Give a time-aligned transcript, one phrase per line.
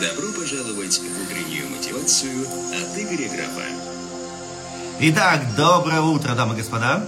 [0.00, 3.64] Добро пожаловать в утреннюю мотивацию от Игоря Графа.
[4.98, 7.06] Итак, доброе утро, дамы и господа.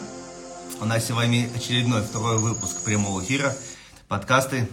[0.78, 3.56] У нас сегодня очередной второй выпуск прямого эфира,
[4.08, 4.68] подкасты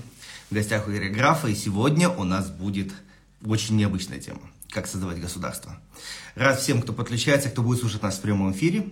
[0.49, 1.47] в гостях у Игоря Графа.
[1.47, 2.91] И сегодня у нас будет
[3.45, 4.41] очень необычная тема.
[4.69, 5.79] Как создавать государство.
[6.35, 8.89] Рад всем, кто подключается, кто будет слушать нас в прямом эфире.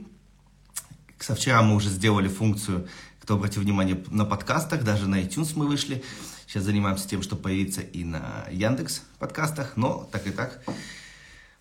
[1.19, 2.87] Со вчера мы уже сделали функцию,
[3.21, 6.01] кто обратил внимание, на подкастах, даже на iTunes мы вышли.
[6.48, 10.64] Сейчас занимаемся тем, что появится и на Яндекс подкастах, но так и так.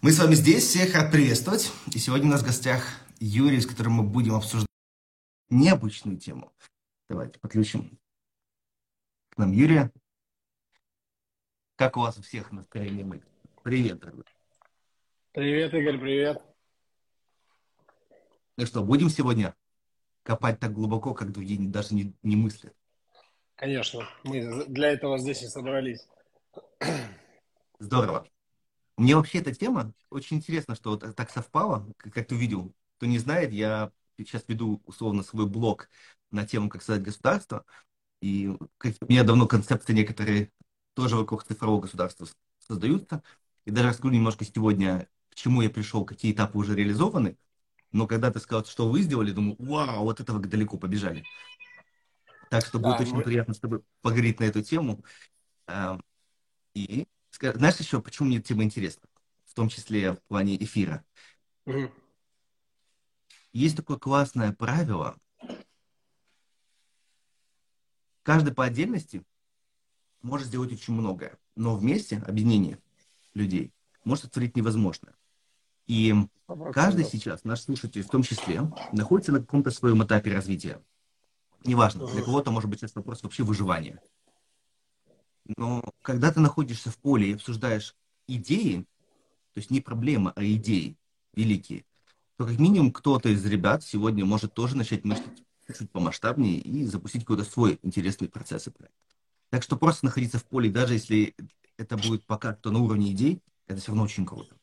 [0.01, 1.73] Мы с вами здесь, всех рад приветствовать.
[1.93, 2.85] И сегодня у нас в гостях
[3.19, 4.69] Юрий, с которым мы будем обсуждать
[5.51, 6.53] необычную тему.
[7.09, 7.99] Давайте подключим
[9.31, 9.91] к нам Юрия.
[11.75, 13.05] Как у вас у всех настроение?
[13.05, 13.23] Мы?
[13.65, 14.25] Привет, дорогой.
[15.33, 16.41] Привет, Игорь, привет.
[18.57, 19.57] Ну что, будем сегодня
[20.23, 22.76] копать так глубоко, как другие даже не, не мыслят?
[23.57, 26.07] Конечно, мы для этого здесь и собрались.
[27.79, 28.27] Здорово.
[28.97, 32.73] Мне вообще эта тема очень интересно, что вот так совпало, как ты увидел.
[32.97, 35.89] Кто не знает, я сейчас веду условно свой блог
[36.31, 37.65] на тему, как создать государство.
[38.21, 38.59] И у
[39.09, 40.51] меня давно концепции некоторые
[40.95, 42.27] тоже вокруг цифрового государства
[42.59, 43.23] создаются.
[43.65, 47.37] И даже расскажу немножко сегодня, к чему я пришел, какие этапы уже реализованы.
[47.93, 51.25] Но когда ты сказал, что вы сделали, думаю, вау, вот этого далеко побежали.
[52.51, 53.23] Так что будет да, очень мы...
[53.23, 55.05] приятно с тобой поговорить на эту тему.
[55.67, 56.03] Эм,
[56.75, 57.07] и
[57.41, 59.09] знаешь еще, почему мне тема интересна?
[59.45, 61.05] В том числе в плане эфира.
[61.65, 61.91] Угу.
[63.53, 65.17] Есть такое классное правило.
[68.23, 69.23] Каждый по отдельности
[70.21, 72.79] может сделать очень многое, но вместе, объединение
[73.35, 73.73] людей,
[74.05, 75.15] может сотворить невозможное.
[75.87, 76.15] И
[76.73, 78.61] каждый сейчас, наш слушатель в том числе,
[78.93, 80.83] находится на каком-то своем этапе развития.
[81.67, 84.01] Неважно, для кого-то может быть это вопрос вообще выживания.
[85.57, 87.95] Но когда ты находишься в поле и обсуждаешь
[88.27, 88.87] идеи,
[89.55, 90.97] то есть не проблема, а идеи
[91.35, 91.85] великие,
[92.37, 95.43] то как минимум кто-то из ребят сегодня может тоже начать мыслить
[95.77, 98.95] чуть помасштабнее и запустить какой-то свой интересный процесс и проект.
[99.51, 101.35] Так что просто находиться в поле, даже если
[101.77, 104.55] это будет пока что на уровне идей, это все равно очень круто.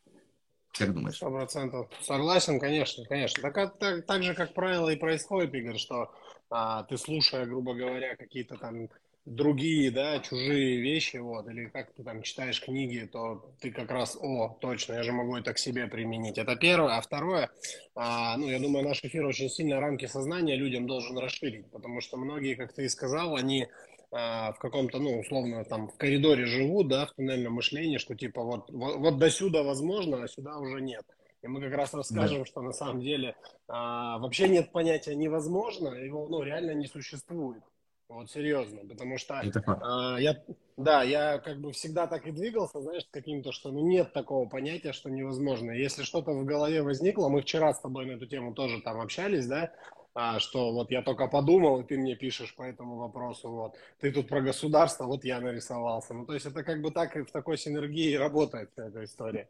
[0.72, 1.18] Как думаешь?
[1.18, 1.90] Сто процентов.
[2.02, 3.42] Согласен, конечно, конечно.
[3.44, 6.12] Так, так, так же, как правило, и происходит, Игорь, что
[6.53, 8.88] а, ты слушая, грубо говоря, какие-то там
[9.25, 14.16] другие, да, чужие вещи, вот, или как ты там читаешь книги, то ты как раз,
[14.22, 16.38] о, точно, я же могу это к себе применить.
[16.38, 16.97] Это первое.
[16.97, 17.50] А второе,
[17.96, 22.18] а, ну, я думаю, наш эфир очень сильно рамки сознания людям должен расширить, потому что
[22.18, 23.68] многие, как ты и сказал, они
[24.12, 28.44] а, в каком-то, ну, условно, там, в коридоре живут, да, в туннельном мышлении, что типа
[28.44, 31.03] вот, вот, вот до сюда возможно, а сюда уже нет.
[31.44, 32.46] И мы как раз расскажем, да.
[32.46, 33.36] что на самом деле
[33.68, 37.62] а, вообще нет понятия невозможно, его ну, реально не существует.
[38.08, 40.42] Вот серьезно, потому что а, я,
[40.78, 44.94] да, я как бы всегда так и двигался, знаешь, каким-то, что ну нет такого понятия,
[44.94, 45.72] что невозможно.
[45.72, 49.48] Если что-то в голове возникло, мы вчера с тобой на эту тему тоже там общались,
[49.48, 49.74] да,
[50.14, 54.12] а, что вот я только подумал, и ты мне пишешь по этому вопросу, вот, ты
[54.12, 56.14] тут про государство, вот я нарисовался.
[56.14, 59.50] Ну, то есть это как бы так и в такой синергии работает эта история.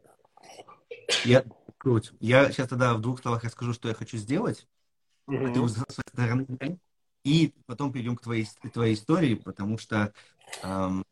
[1.24, 1.44] Я,
[1.84, 2.12] круть.
[2.18, 4.66] Я сейчас тогда в двух словах расскажу, что я хочу сделать.
[5.26, 5.52] Угу.
[5.52, 6.46] Ты уже своей стороны.
[7.22, 10.12] И потом перейдем к твоей, твоей истории, потому что
[10.62, 11.04] эм,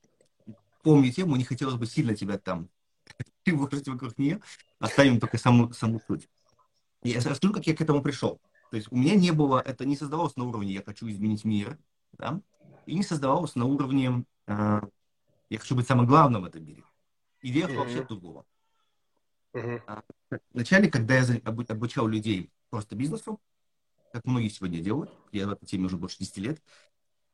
[0.83, 2.69] помню тему, не хотелось бы сильно тебя там
[3.45, 4.41] тревожить вокруг нее.
[4.79, 6.29] Оставим только саму, саму суть.
[7.03, 8.41] Я расскажу, как я к этому пришел.
[8.71, 11.79] То есть у меня не было, это не создавалось на уровне «я хочу изменить мир»,
[12.13, 12.41] да?
[12.87, 14.81] и не создавалось на уровне э,
[15.51, 16.83] «я хочу быть самым главным в этом мире».
[17.43, 17.77] Идея mm-hmm.
[17.77, 18.47] вообще другого.
[19.55, 20.03] Uh-huh.
[20.53, 23.41] Вначале, когда я обучал людей просто бизнесу,
[24.13, 26.63] как многие сегодня делают, я в этой теме уже больше 10 лет,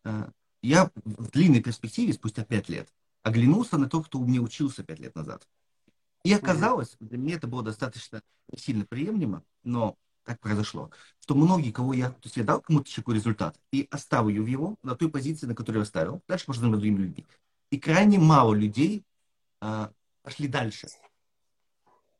[0.04, 0.30] а,
[0.62, 2.92] я в длинной перспективе, спустя 5 лет,
[3.22, 5.46] оглянулся на то, кто у меня учился 5 лет назад.
[6.24, 8.22] И оказалось, для меня это было достаточно
[8.56, 10.90] сильно приемлемо, но так произошло,
[11.20, 14.94] что многие, кого я, то есть я дал кому-то такой результат и оставил его на
[14.94, 17.26] той позиции, на которой я оставил, дальше можно с другими людьми.
[17.70, 19.04] И крайне мало людей
[19.60, 19.92] а,
[20.22, 20.88] пошли дальше.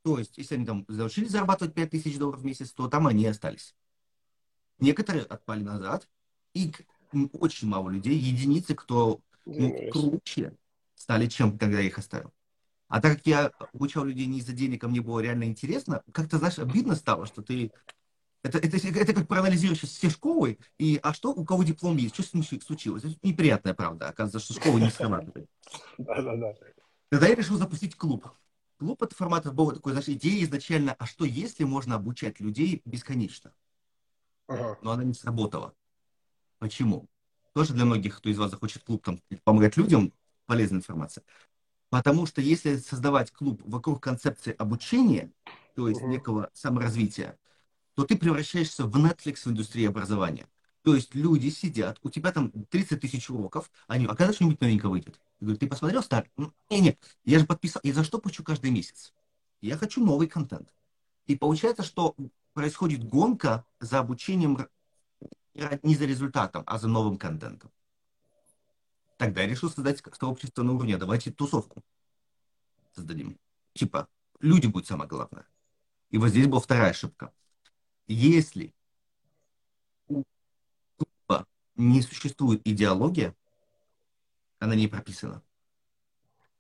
[0.09, 3.77] То есть, если они там заучились зарабатывать 5000 долларов в месяц, то там они остались.
[4.79, 6.09] Некоторые отпали назад,
[6.55, 6.73] и
[7.35, 10.55] очень мало людей, единицы, кто ну, круче
[10.95, 12.33] стали, чем когда я их оставил.
[12.89, 16.39] А так как я обучал людей не из-за денег, а мне было реально интересно, как-то,
[16.39, 17.71] знаешь, обидно стало, что ты...
[18.43, 22.23] Это, это, это как проанализируешь все школы, и а что, у кого диплом есть, что
[22.23, 23.05] с ним случилось?
[23.05, 25.51] Это неприятная правда, оказывается, что школа не срабатывает.
[25.99, 26.55] Да-да-да.
[27.11, 28.27] Тогда я решил запустить клуб.
[28.79, 33.53] Клуб это формат был такой, знаешь, идея изначально, а что если можно обучать людей бесконечно?
[34.49, 34.77] Ага.
[34.83, 35.75] Но она не сработала.
[36.59, 37.09] Почему?
[37.55, 40.13] Тоже для многих, кто из вас захочет клуб там помогать людям,
[40.47, 41.25] полезная информация.
[41.91, 45.33] Потому что если создавать клуб вокруг концепции обучения,
[45.75, 46.13] то есть Мгм.
[46.13, 47.39] некого саморазвития,
[47.95, 50.49] то ты превращаешься в Netflix в индустрии образования.
[50.89, 54.91] То есть люди сидят, у тебя там 30 тысяч уроков, они, а когда что-нибудь новенькое
[54.91, 55.21] выйдет?
[55.39, 56.31] Я говорю, ты посмотрел старый?
[56.39, 59.13] «Ну, Не, не, я же подписал, я за что плачу каждый месяц?
[59.61, 60.73] Я хочу новый контент.
[61.27, 62.17] И получается, что
[62.55, 64.67] происходит гонка за обучением
[65.83, 67.71] не за результатом, а за новым контентом.
[69.19, 71.85] Тогда я решил создать сообщество на уровне, давайте тусовку
[72.95, 73.39] создадим.
[73.75, 74.09] Типа,
[74.41, 75.47] люди будут самое главное.
[76.09, 77.31] И вот здесь была вторая ошибка.
[78.07, 78.73] Если
[80.09, 80.25] у
[80.97, 81.47] клуба
[81.79, 83.35] не существует идеология,
[84.59, 85.43] она не прописана,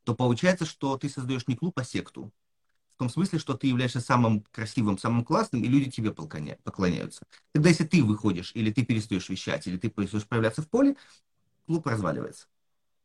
[0.04, 2.32] то получается, что ты создаешь не клуб, а секту.
[2.94, 7.26] В том смысле, что ты являешься самым красивым, самым классным, и люди тебе поклоня- поклоняются.
[7.52, 10.96] Тогда, если ты выходишь, или ты перестаешь вещать, или ты перестаешь появляться в поле,
[11.66, 12.46] клуб разваливается.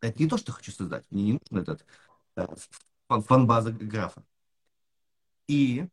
[0.01, 1.05] Это не то, что хочу создать.
[1.11, 1.85] Мне не нужен этот
[2.35, 2.47] э,
[3.07, 4.23] фан- фан-база графа.
[5.47, 5.87] И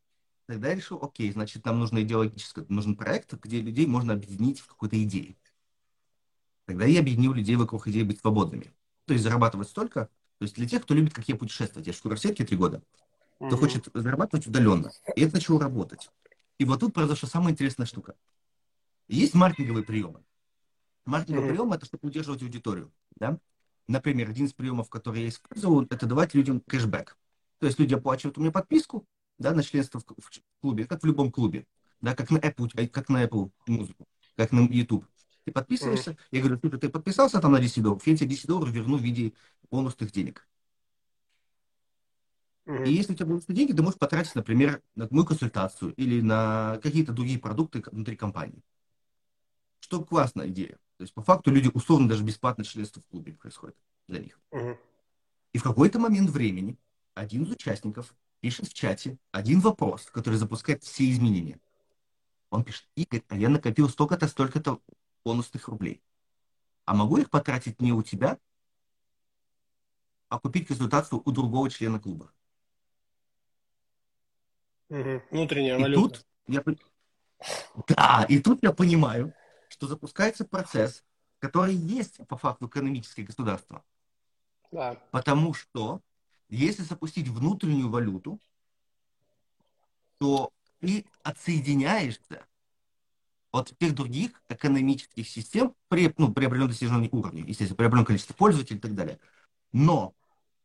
[0.47, 4.67] тогда я решил, окей, значит, нам нужно идеологическое, нужен проект, где людей можно объединить в
[4.67, 5.37] какой-то идее.
[6.71, 8.73] Тогда я объединил людей вокруг идеи быть свободными.
[9.07, 11.89] То есть зарабатывать столько, то есть для тех, кто любит, как я, путешествовать.
[11.89, 12.81] Я шкура в сетке три года.
[13.39, 13.59] Кто Мгм.
[13.59, 14.93] хочет зарабатывать удаленно.
[15.17, 16.13] И это начало работать.
[16.59, 18.15] И вот тут произошла самая интересная штука.
[19.09, 20.23] Есть маркетинговые приемы.
[21.07, 21.57] Маркетинговый Мгм.
[21.57, 22.93] прием– это чтобы удерживать аудиторию.
[23.17, 23.41] Да?
[23.89, 27.19] Например, один из приемов, который я использовал, это давать людям кэшбэк.
[27.59, 29.05] То есть люди оплачивают у меня подписку
[29.39, 30.31] да, на членство в, в
[30.61, 31.67] клубе, как в любом клубе.
[32.01, 34.07] Да, как на Apple, как на Apple музыку,
[34.37, 35.05] как на YouTube.
[35.51, 38.73] Ты подписываешься, я говорю, слушай, ты подписался там на 10 долларов, я тебе 10 долларов
[38.73, 39.33] верну в виде
[39.69, 40.47] бонусных денег.
[42.67, 42.85] Мгм.
[42.85, 46.79] И если у тебя бонусные деньги, ты можешь потратить, например, на мою консультацию или на
[46.85, 48.63] какие-то другие продукты внутри компании.
[49.81, 50.79] Что классная идея.
[50.99, 53.77] То есть, по факту, люди условно даже бесплатно членство в клубе происходит
[54.07, 54.39] для них.
[54.53, 54.79] Мгм.
[55.53, 56.79] И в какой-то момент времени
[57.15, 61.59] один из участников пишет в чате один вопрос, который запускает все изменения.
[62.51, 64.81] Он пишет, Игорь, а я накопил столько-то, столько-то
[65.25, 66.03] бонусных рублей.
[66.85, 68.39] А могу их потратить не у тебя,
[70.29, 72.33] а купить консультацию у другого члена клуба?
[74.89, 75.23] Мгм.
[75.31, 76.19] Внутренняя И валюта.
[76.19, 76.65] тут я...
[77.89, 79.33] Да, и тут я понимаю,
[79.69, 81.05] что запускается процесс,
[81.39, 83.85] который есть по факту экономическое государство.
[84.71, 84.95] Да.
[85.11, 86.01] Потому что
[86.49, 88.41] если запустить внутреннюю валюту,
[90.19, 92.47] то ты отсоединяешься
[93.53, 98.35] от всех других экономических систем при, ну, при определенном достижении уровня, естественно, при определенном количестве
[98.37, 99.19] пользователей и так далее.
[99.73, 100.15] Но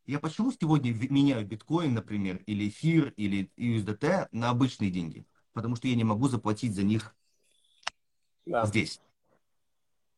[0.06, 5.26] я почему сегодня меняю биткоин, например, или эфир, или USDT на обычные деньги?
[5.54, 7.16] Потому что я не могу заплатить за них
[8.46, 8.66] Да.
[8.66, 9.02] здесь.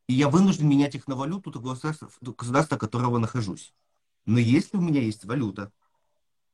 [0.06, 3.74] И я вынужден менять их на валюту того государства, государства, которого нахожусь.
[4.26, 5.72] Но если у меня есть валюта,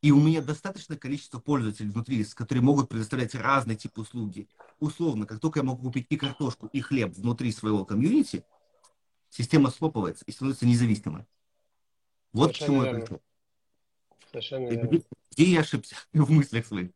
[0.05, 5.41] и у меня достаточное количество пользователей внутри, которые могут предоставлять разные типы услуги, условно, как
[5.41, 8.45] только я могу купить и картошку, и хлеб внутри своего комьюнити,
[9.31, 11.25] система слопывается и становится независимой.
[12.35, 13.01] Вот к Совершенно чему я верно.
[13.01, 13.23] пришел.
[14.31, 15.03] Совершенно И верно.
[15.31, 16.91] Где, я ошибся в мыслях своих?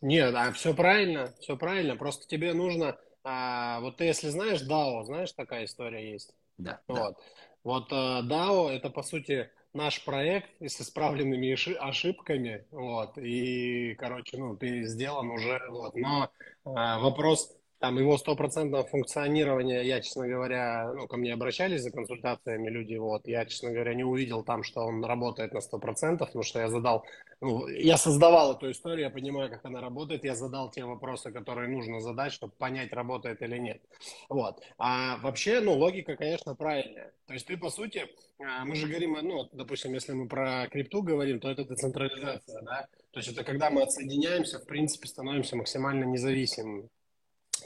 [0.00, 1.94] Нет, а все правильно, все правильно.
[1.94, 6.34] Просто тебе нужно, а, вот ты если знаешь DAO, знаешь, такая история есть.
[6.58, 6.94] Да, да.
[6.94, 7.18] Вот.
[7.62, 13.16] Вот э, DAO это по сути наш проект с исправленными оши- ошибками, вот.
[13.18, 15.94] И, короче, ну, ты сделан уже, вот.
[15.94, 16.30] Но
[16.64, 16.70] э,
[17.00, 22.94] вопрос там его стопроцентного функционирования, я, честно говоря, ну, ко мне обращались за консультациями люди,
[22.94, 23.26] вот.
[23.26, 26.68] Я, честно говоря, не увидел там, что он работает на сто процентов, потому что я
[26.68, 27.04] задал
[27.40, 31.68] ну, я создавал эту историю, я понимаю, как она работает, я задал те вопросы, которые
[31.68, 33.82] нужно задать, чтобы понять, работает или нет.
[34.28, 34.62] Вот.
[34.78, 37.12] А вообще, ну, логика, конечно, правильная.
[37.26, 38.06] То есть ты, по сути,
[38.38, 42.86] а, мы же говорим, ну, допустим, если мы про крипту говорим, то это децентрализация, да?
[43.10, 46.90] То есть это когда мы отсоединяемся, в принципе, становимся максимально независимыми.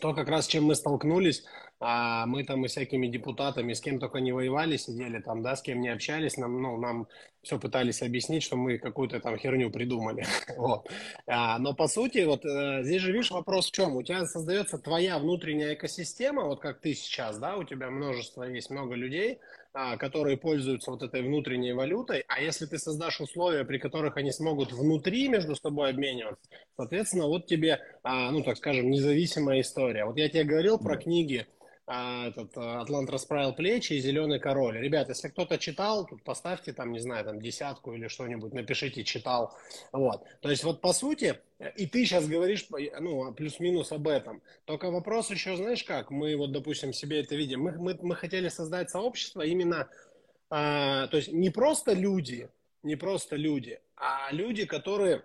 [0.00, 1.44] То, как раз чем мы столкнулись,
[1.78, 5.62] а, мы там и всякими депутатами, с кем только не воевали, сидели там, да, с
[5.62, 7.06] кем не общались, нам, ну, нам
[7.42, 10.24] все пытались объяснить, что мы какую-то там херню придумали.
[10.56, 10.88] Вот.
[11.26, 13.96] А, но по сути, вот э, здесь же, видишь, вопрос в чем?
[13.96, 18.70] У тебя создается твоя внутренняя экосистема, вот как ты сейчас, да, у тебя множество, есть
[18.70, 19.38] много людей,
[19.98, 24.72] которые пользуются вот этой внутренней валютой, а если ты создашь условия, при которых они смогут
[24.72, 30.06] внутри между собой обмениваться, соответственно, вот тебе, а, ну, так скажем, независимая история.
[30.06, 31.46] Вот я тебе говорил про книги,
[31.88, 34.76] а, этот а, «Атлант расправил плечи» и «Зеленый король».
[34.78, 39.56] Ребят, если кто-то читал, тут поставьте там, не знаю, там десятку или что-нибудь, напишите «читал».
[39.92, 40.24] Вот.
[40.40, 41.38] То есть вот по сути,
[41.76, 42.66] и ты сейчас говоришь,
[42.98, 44.42] ну, плюс-минус об этом.
[44.64, 47.62] Только вопрос еще, знаешь как, мы вот, допустим, себе это видим.
[47.62, 49.88] Мы, мы, мы хотели создать сообщество именно,
[50.50, 52.48] а, то есть не просто люди,
[52.82, 55.22] не просто люди, а люди, которые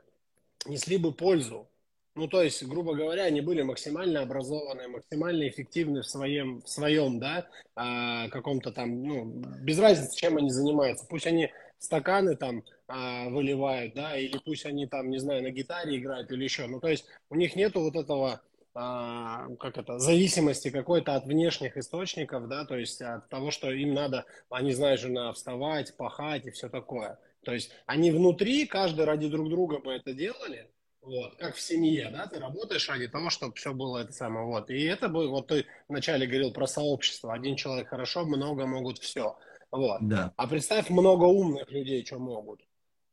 [0.68, 1.68] несли бы пользу.
[2.15, 7.20] Ну, то есть, грубо говоря, они были максимально образованные, максимально эффективны в своем, в своем
[7.20, 9.25] да, а, каком-то там, ну,
[9.62, 11.06] без разницы, чем они занимаются.
[11.10, 11.50] Пусть они
[11.80, 16.44] стаканы там а, выливают, да, или пусть они там, не знаю, на гитаре играют или
[16.44, 16.68] еще.
[16.68, 18.41] Ну, то есть, у них нету вот этого
[18.74, 23.94] а, как это, зависимости какой-то от внешних источников, да, то есть от того, что им
[23.94, 27.20] надо, они знают же, надо вставать, пахать и все такое.
[27.44, 30.70] То есть они внутри, каждый ради друг друга бы это делали,
[31.01, 34.70] вот, как в семье, да, ты работаешь ради того, чтобы все было это самое, вот.
[34.70, 39.38] И это бы, вот ты вначале говорил про сообщество, один человек хорошо, много могут все,
[39.72, 40.00] вот.
[40.01, 40.34] Да.
[40.36, 42.62] А представь, много умных людей, что могут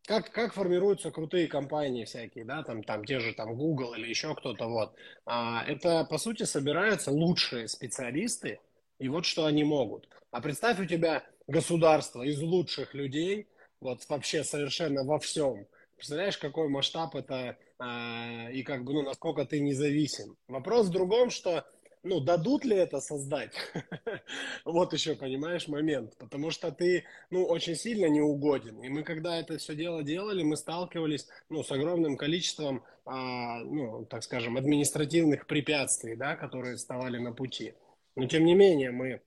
[0.09, 4.35] как, как формируются крутые компании всякие, да, там, там те же там Google или еще
[4.35, 4.95] кто-то, вот.
[5.26, 8.59] А, это, по сути, собираются лучшие специалисты,
[8.99, 10.09] и вот что они могут.
[10.30, 13.49] А представь, у тебя государство из лучших людей,
[13.80, 15.66] вот вообще совершенно во всем.
[15.99, 20.37] Представляешь, какой масштаб это а, и как бы, ну, насколько ты независим.
[20.47, 21.67] Вопрос в другом, что
[22.05, 23.52] ну, дадут ли это создать?
[24.64, 26.17] вот еще, понимаешь, момент.
[26.19, 28.81] Потому что ты, ну, очень сильно неугоден.
[28.83, 34.05] И мы, когда это все дело делали, мы сталкивались, ну, с огромным количеством, а, ну,
[34.05, 37.75] так скажем, административных препятствий, да, которые вставали на пути.
[38.14, 39.21] Но, тем не менее, мы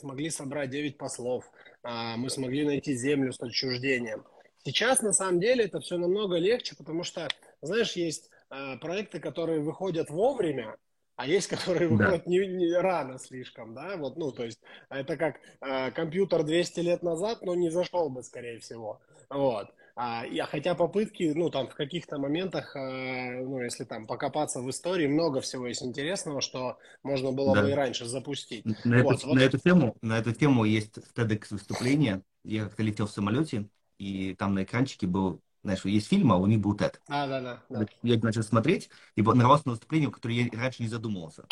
[0.00, 1.48] смогли собрать 9 послов,
[1.84, 4.24] а, мы смогли найти землю с отчуждением.
[4.64, 7.28] Сейчас, на самом деле, это все намного легче, потому что,
[7.62, 10.76] знаешь, есть а, проекты, которые выходят вовремя,
[11.16, 12.30] а есть, которые выходят да.
[12.30, 17.02] не, не рано слишком, да, вот, ну, то есть это как э, компьютер 200 лет
[17.02, 19.68] назад, но не зашел бы, скорее всего, вот.
[19.94, 24.70] А, и, хотя попытки, ну, там, в каких-то моментах, э, ну, если там покопаться в
[24.70, 27.62] истории, много всего есть интересного, что можно было да.
[27.62, 28.64] бы и раньше запустить.
[28.84, 29.34] На, вот, эту, вот.
[29.34, 32.22] на, эту тему, на эту тему есть TEDx выступление.
[32.42, 36.46] Я как-то летел в самолете, и там на экранчике был знаешь, есть фильм, а у
[36.46, 36.98] них был TED.
[37.06, 37.86] А, да, да, да.
[38.02, 41.46] Я начал смотреть и нарвался на выступление, о котором я раньше не задумывался.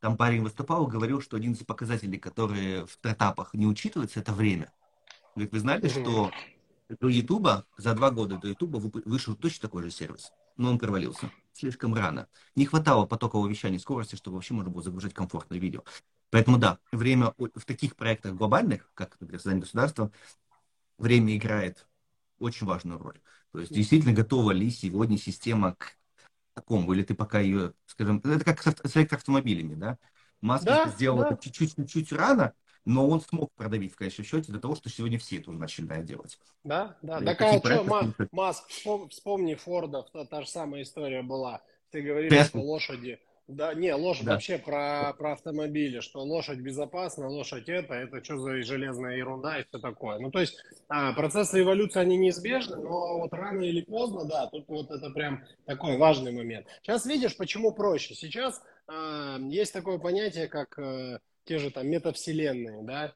[0.00, 4.32] Там парень выступал и говорил, что один из показателей, которые в стартапах не учитываются, это
[4.32, 4.72] время.
[5.34, 6.30] Говорит, вы знали, что
[6.88, 11.30] до Ютуба, за два года до Ютуба вышел точно такой же сервис, но он провалился
[11.52, 12.28] слишком рано.
[12.56, 15.84] Не хватало потокового вещания скорости, чтобы вообще можно было загружать комфортное видео.
[16.30, 20.10] Поэтому да, время в таких проектах глобальных, как, например, создание государства,
[21.02, 21.86] время играет
[22.38, 23.20] очень важную роль.
[23.52, 25.96] То есть действительно готова ли сегодня система к
[26.54, 29.98] такому, или ты пока ее, скажем, это как с электроавтомобилями, да?
[30.40, 31.30] Маск да, сделал да.
[31.30, 32.52] это чуть-чуть рано,
[32.84, 36.02] но он смог продавить в конечном счете до того, что сегодня все это уже начали
[36.02, 36.38] делать.
[36.64, 37.20] Да, да.
[37.20, 38.68] Так а что, Маск,
[39.10, 41.62] вспомни Форда, та, та же самая история была.
[41.90, 42.44] Ты говоришь, Tesla.
[42.44, 44.32] что лошади да, не, лошадь да.
[44.32, 49.64] вообще про, про автомобили, что лошадь безопасна, лошадь это, это что за железная ерунда и
[49.64, 50.18] все такое.
[50.18, 50.56] Ну, то есть
[50.88, 55.44] а, процессы эволюции, они неизбежны, но вот рано или поздно, да, тут вот это прям
[55.66, 56.66] такой важный момент.
[56.82, 58.14] Сейчас видишь, почему проще.
[58.14, 63.12] Сейчас а, есть такое понятие, как а, те же там метавселенные, да,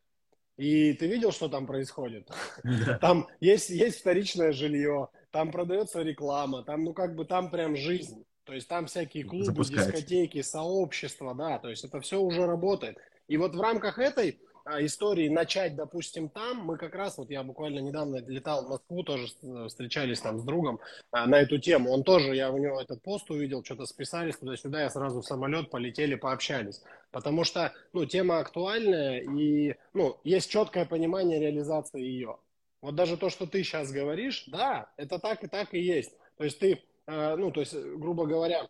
[0.57, 2.31] и ты видел, что там происходит?
[2.65, 2.99] Да.
[3.01, 8.25] Там есть, есть вторичное жилье, там продается реклама, там, ну, как бы там прям жизнь.
[8.47, 12.97] То есть там всякие клубы, дискотеки, сообщества, да, то есть это все уже работает.
[13.27, 17.43] И вот в рамках этой а, истории начать, допустим, там, мы как раз, вот я
[17.43, 19.27] буквально недавно летал в Москву, тоже
[19.67, 20.79] встречались там с другом
[21.11, 21.91] а, на эту тему.
[21.91, 25.69] Он тоже, я у него этот пост увидел, что-то списались туда-сюда, я сразу в самолет
[25.69, 26.85] полетели, пообщались.
[27.11, 32.39] Потому что, ну, тема актуальная и, ну, есть четкое понимание реализации ее.
[32.81, 36.13] Вот даже то, что ты сейчас говоришь, да, это так и так и есть.
[36.37, 38.69] То есть ты Э, ну, то есть, грубо говоря,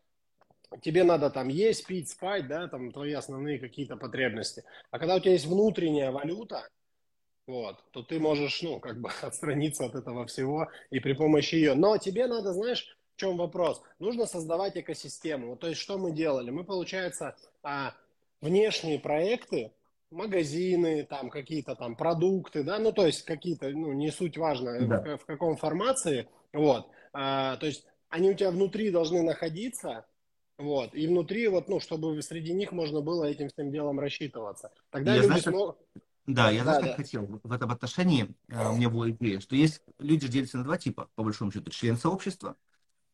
[0.82, 4.64] тебе надо там есть, пить, спать, да, там твои основные какие-то потребности.
[4.90, 6.68] А когда у тебя есть внутренняя валюта,
[7.46, 11.74] вот, то ты можешь, ну, как бы отстраниться от этого всего и при помощи ее.
[11.74, 13.82] Но тебе надо, знаешь, в чем вопрос?
[13.98, 15.50] Нужно создавать экосистему.
[15.50, 16.50] Вот, то есть, что мы делали?
[16.50, 17.94] Мы, получается, а,
[18.40, 19.72] внешние проекты,
[20.10, 25.00] магазины, там какие-то там продукты, да, ну, то есть какие-то, ну, не суть важно, да.
[25.00, 27.86] в, в каком формации, вот, а, то есть
[28.16, 30.06] они у тебя внутри должны находиться,
[30.56, 34.72] вот, и внутри, вот, ну, чтобы среди них можно было этим всем делом рассчитываться.
[34.90, 35.76] Тогда я люди смогут...
[36.26, 36.94] Да, я да, да.
[36.94, 40.78] хотел в этом отношении, э, у меня была идея, что есть люди делятся на два
[40.78, 42.56] типа, по большому счету, член сообщества,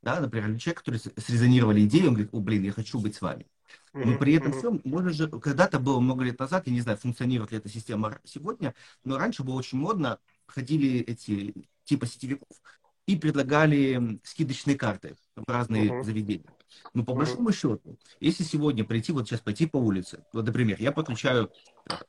[0.03, 3.47] да, например, человек, который срезонировали идею, он говорит, о, блин, я хочу быть с вами.
[3.93, 7.51] Но при этом всем, можно же, когда-то было много лет назад, я не знаю, функционирует
[7.51, 11.55] ли эта система сегодня, но раньше было очень модно, ходили эти
[11.85, 12.57] типа сетевиков,
[13.07, 16.03] и предлагали скидочные карты в разные uh-huh.
[16.05, 16.53] заведения.
[16.95, 17.17] Но по uh-huh.
[17.17, 21.51] большому счету, если сегодня прийти, вот сейчас пойти по улице, вот, например, я подключаю,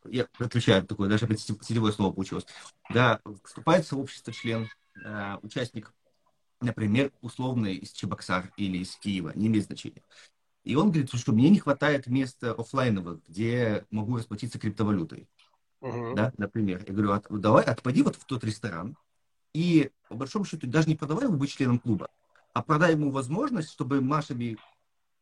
[0.05, 2.45] я подключаю такое, даже сетевое слово получилось,
[2.89, 4.69] да, вступает в сообщество член,
[5.03, 5.93] э, участник,
[6.61, 10.03] например, условный из Чебоксар или из Киева, не имеет значения.
[10.63, 15.27] И он говорит, что мне не хватает места офлайновых, где могу расплатиться криптовалютой.
[15.81, 16.15] Uh-huh.
[16.15, 16.85] Да, например.
[16.87, 18.95] Я говорю, от, давай отпади вот в тот ресторан,
[19.53, 22.09] и по большому счету даже не продавай его быть членом клуба,
[22.53, 24.57] а продай ему возможность, чтобы нашими,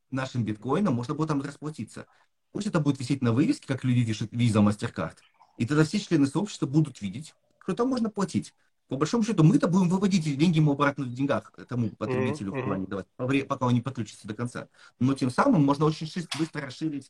[0.10, 2.08] нашим биткоином можно было там расплатиться.
[2.52, 5.16] Пусть это будет висеть на вывеске, как люди пишут Visa, MasterCard.
[5.58, 7.34] И тогда все члены сообщества будут видеть,
[7.64, 8.54] что там можно платить.
[8.90, 12.66] По большому счету, мы-то будем выводить деньги ему обратно в деньгах тому потребителю, mm-hmm.
[12.66, 14.68] плане, давать, пока он не подключится до конца.
[15.00, 16.08] Но тем самым можно очень
[16.38, 17.10] быстро расширить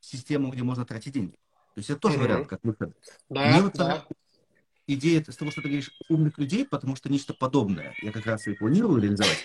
[0.00, 1.36] систему, где можно тратить деньги.
[1.74, 2.20] То есть это тоже mm-hmm.
[2.20, 2.96] вариант, как выход.
[3.28, 4.04] Да, Мне вот да.
[4.94, 8.46] Идея с того, что ты говоришь умных людей, потому что нечто подобное я как раз
[8.46, 9.38] и планирую реализовать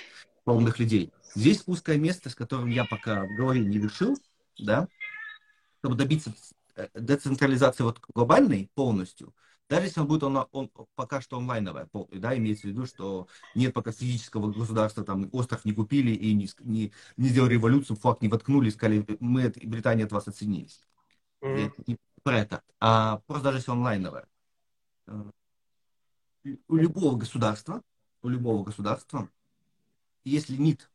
[0.43, 1.11] по умных людей.
[1.33, 4.17] Здесь узкое место, с которым я пока в голове не решил,
[4.59, 4.87] да,
[5.79, 6.33] чтобы добиться
[6.75, 9.33] э, децентрализации вот глобальной полностью,
[9.67, 13.73] даже если он будет он, он пока что онлайновая, да, имеется в виду, что нет
[13.73, 18.29] пока физического государства, там остров не купили и не, не, не сделали революцию, факт не
[18.29, 20.81] воткнули, сказали, мы, Британия от вас оценились.
[21.41, 21.71] Mm-hmm.
[21.87, 24.27] Не про это, а просто даже если онлайновая.
[25.07, 25.31] Э,
[26.67, 27.81] у любого государства,
[28.21, 29.29] у любого государства,
[30.23, 30.89] если нет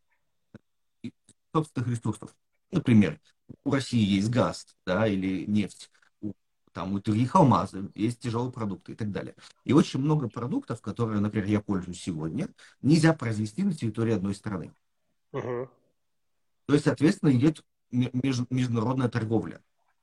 [1.52, 2.35] собственных ресурсов,
[2.71, 3.21] например,
[3.64, 5.90] у России есть газ, да, или нефть,
[6.21, 6.33] у,
[6.73, 9.35] там у других алмазы, есть тяжелые продукты и так далее.
[9.64, 12.49] И очень много продуктов, которые, например, я пользуюсь сегодня,
[12.83, 14.73] нельзя произвести на территории одной страны.
[15.33, 15.69] Uh-huh.
[16.67, 19.61] То есть, соответственно, идет меж, международная торговля.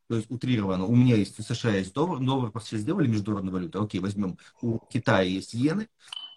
[0.07, 0.85] То есть утрированно.
[0.85, 3.83] У меня есть в США есть доллар, доллар просто сделали международную валюту.
[3.83, 4.37] Окей, возьмем.
[4.61, 5.89] У Китая есть иены,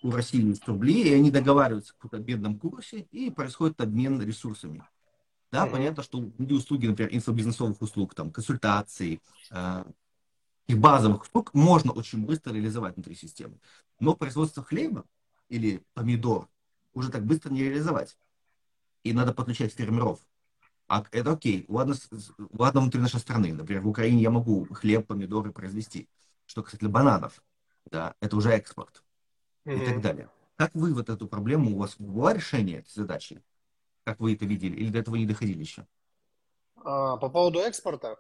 [0.02, 4.82] у России есть рубли, и они договариваются о бедном курсе, и происходит обмен ресурсами.
[5.52, 5.70] Да, mm-hmm.
[5.70, 9.84] понятно, что услуги, например, инфобизнесовых услуг, там, консультаций, э,
[10.68, 13.58] и базовых услуг можно очень быстро реализовать внутри системы.
[13.98, 15.04] Но производство хлеба
[15.48, 16.48] или помидор
[16.94, 18.16] уже так быстро не реализовать.
[19.02, 20.20] И надо подключать фермеров.
[20.90, 21.64] А это окей.
[21.68, 21.94] Ладно,
[22.52, 23.52] ладно внутри нашей страны.
[23.52, 26.08] Например, в Украине я могу хлеб, помидоры произвести.
[26.46, 27.40] Что касается бананов,
[27.86, 29.04] да, это уже экспорт.
[29.64, 29.82] Mm-hmm.
[29.82, 30.28] И так далее.
[30.56, 33.40] Как вы вот эту проблему, у вас было решение этой задачи?
[34.04, 35.86] как вы это видели, или до этого не доходили еще?
[36.82, 38.16] А, по поводу экспорта?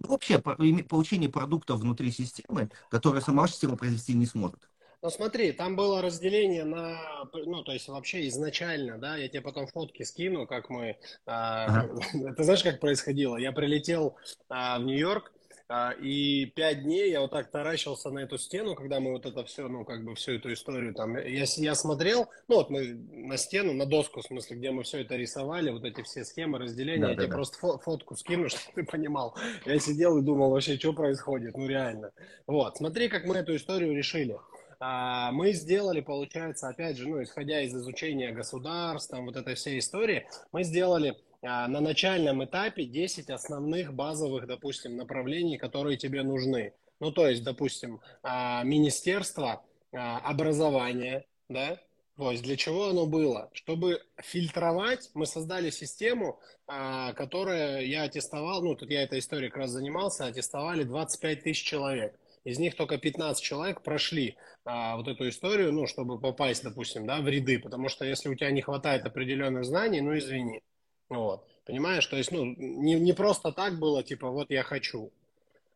[0.00, 4.68] Ну, вообще, получение продуктов внутри системы, которые сама система произвести не сможет.
[5.04, 9.66] Ну смотри, там было разделение на, ну то есть вообще изначально, да, я тебе потом
[9.66, 11.94] фотки скину, как мы, а, ага.
[12.34, 13.36] ты знаешь, как происходило?
[13.36, 14.16] Я прилетел
[14.48, 15.30] а, в Нью-Йорк,
[15.68, 19.44] а, и пять дней я вот так таращился на эту стену, когда мы вот это
[19.44, 23.36] все, ну, как бы всю эту историю там, я, я смотрел, ну, вот мы на
[23.36, 27.02] стену, на доску, в смысле, где мы все это рисовали, вот эти все схемы разделения,
[27.02, 27.36] да, я да, тебе да.
[27.36, 29.36] просто фо фотку скину, чтобы ты понимал.
[29.66, 32.10] Я сидел и думал вообще, что происходит, ну, реально.
[32.46, 34.38] Вот, смотри, как мы эту историю решили.
[34.86, 39.78] А, мы сделали, получается, опять же, ну, исходя из изучения государств, там, вот этой всей
[39.78, 46.74] истории, мы сделали а, на начальном этапе 10 основных базовых, допустим, направлений, которые тебе нужны.
[47.00, 51.78] Ну, то есть, допустим, а, Министерство образования, да,
[52.18, 53.48] то есть для чего оно было?
[53.54, 59.70] Чтобы фильтровать, мы создали систему, которая я аттестовал, ну, тут я этой историей как раз
[59.70, 62.18] занимался, аттестовали 25 тысяч человек.
[62.44, 67.20] Из них только 15 человек прошли а, вот эту историю, ну, чтобы попасть, допустим, да,
[67.20, 70.62] в ряды, потому что если у тебя не хватает определенных знаний, ну, извини.
[71.08, 71.48] Вот.
[71.64, 75.10] Понимаешь, то есть, ну, не, не просто так было, типа, вот я хочу.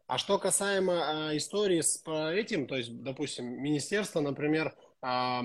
[0.06, 5.42] А что касаемо а, истории с этим, то есть, допустим, министерство, например, а,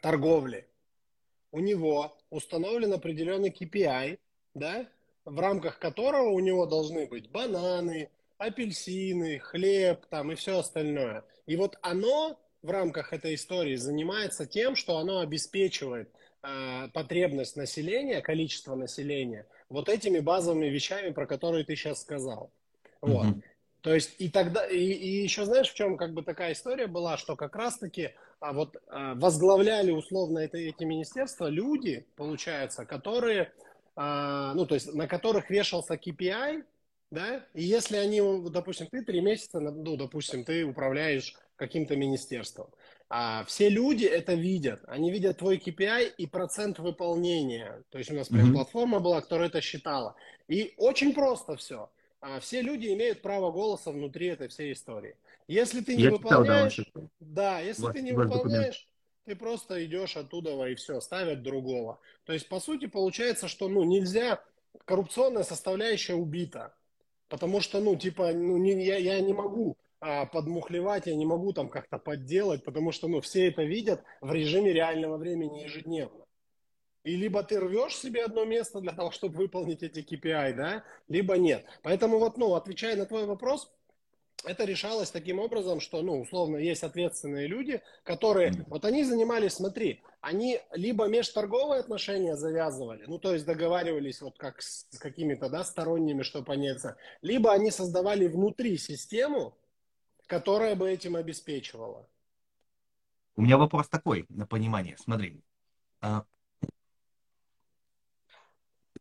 [0.00, 0.66] торговли,
[1.52, 4.18] у него установлен определенный KPI,
[4.54, 4.86] да,
[5.24, 11.24] в рамках которого у него должны быть бананы, апельсины, хлеб там и все остальное.
[11.46, 16.10] И вот оно в рамках этой истории занимается тем, что оно обеспечивает
[16.42, 22.50] а, потребность населения, количество населения, вот этими базовыми вещами, про которые ты сейчас сказал.
[23.00, 23.26] Вот.
[23.26, 23.42] Mm-hmm.
[23.82, 27.16] То есть и тогда, и, и еще знаешь, в чем как бы такая история была,
[27.16, 33.52] что как раз-таки а, вот а, возглавляли условно это, эти министерства люди, получается, которые,
[33.94, 36.64] а, ну то есть на которых вешался KPI,
[37.10, 42.68] да, и если они, допустим, ты три месяца, ну, допустим, ты управляешь каким-то министерством,
[43.08, 44.80] а все люди это видят.
[44.86, 47.84] Они видят твой KPI и процент выполнения.
[47.90, 48.54] То есть у нас прям mm-hmm.
[48.54, 50.16] платформа была, которая это считала.
[50.48, 51.88] И очень просто все.
[52.20, 55.16] А все люди имеют право голоса внутри этой всей истории.
[55.46, 58.88] Если ты не Я выполняешь, читал, да, да, если ваш, ты не выполняешь,
[59.24, 62.00] ты просто идешь оттуда и все, ставят другого.
[62.24, 64.42] То есть, по сути, получается, что ну, нельзя,
[64.84, 66.74] коррупционная составляющая убита.
[67.28, 71.52] Потому что, ну, типа, ну, не, я, я не могу а, подмухлевать, я не могу
[71.52, 76.26] там как-то подделать, потому что, ну, все это видят в режиме реального времени ежедневно.
[77.02, 81.36] И либо ты рвешь себе одно место для того, чтобы выполнить эти KPI, да, либо
[81.36, 81.64] нет.
[81.82, 83.72] Поэтому вот, ну, отвечая на твой вопрос,
[84.44, 90.02] это решалось таким образом, что, ну, условно, есть ответственные люди, которые, вот они занимались, смотри,
[90.26, 96.24] они либо межторговые отношения завязывали, ну, то есть договаривались вот как с какими-то, да, сторонними,
[96.24, 96.82] чтобы понять,
[97.22, 99.56] либо они создавали внутри систему,
[100.26, 102.08] которая бы этим обеспечивала.
[103.36, 105.44] У меня вопрос такой, на понимание, смотри.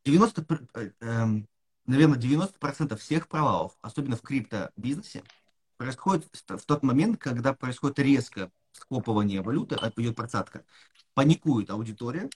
[0.04, 0.46] 90,
[1.88, 5.24] наверное, 90% всех провалов, особенно в криптобизнесе,
[5.78, 10.64] происходит в тот момент, когда происходит резко схлопывание валюты, а идет просадка.
[11.14, 12.30] Паникует аудитория,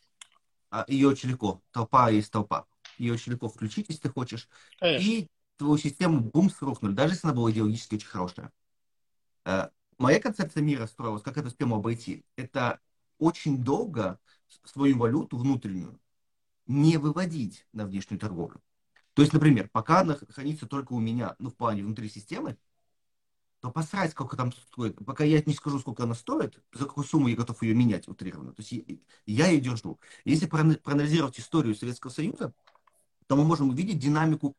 [0.72, 2.66] а ее очень легко, толпа есть толпа,
[2.98, 4.48] ее очень легко включить, если ты хочешь,
[4.80, 5.06] Конечно.
[5.06, 8.52] и твою систему бум срухнули, даже если она была идеологически очень хорошая.
[9.46, 12.24] Э, моя концепция мира строилась, как эту систему обойти.
[12.36, 12.80] Это
[13.18, 14.20] очень долго
[14.64, 16.00] свою валюту внутреннюю
[16.66, 18.62] не выводить на внешнюю торговлю.
[19.16, 22.58] То есть, например, пока она хранится только у меня, ну, в плане внутри системы,
[23.62, 24.96] то посрать, сколько там стоит.
[25.06, 28.54] Пока я не скажу, сколько она стоит, за какую сумму я готов ее менять утрированно.
[28.54, 28.74] То есть
[29.26, 30.00] я ее держу.
[30.24, 32.54] Если проанализировать историю Советского Союза,
[33.28, 34.56] то мы можем увидеть динамику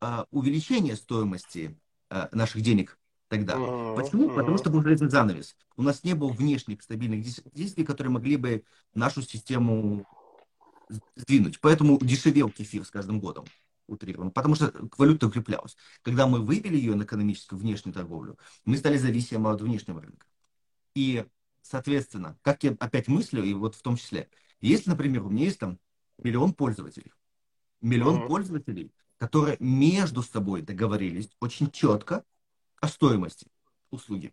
[0.00, 1.78] э, увеличения стоимости
[2.10, 3.54] э, наших денег тогда.
[3.54, 4.30] Uh-huh, Почему?
[4.30, 5.54] Потому что был железный занавес.
[5.76, 10.06] У нас не было внешних стабильных действий, которые могли бы нашу систему
[11.16, 11.60] сдвинуть.
[11.60, 13.44] Поэтому дешевел кефир с каждым годом
[13.88, 15.76] утрированно, потому что валюта укреплялась.
[16.02, 20.26] Когда мы вывели ее на экономическую внешнюю торговлю, мы стали зависимы от внешнего рынка.
[20.94, 21.24] И,
[21.62, 24.28] соответственно, как я опять мыслю, и вот в том числе,
[24.60, 25.78] если, например, у меня есть там
[26.18, 27.12] миллион пользователей,
[27.80, 28.28] миллион uh-huh.
[28.28, 32.24] пользователей, которые между собой договорились очень четко
[32.80, 33.48] о стоимости
[33.90, 34.32] услуги.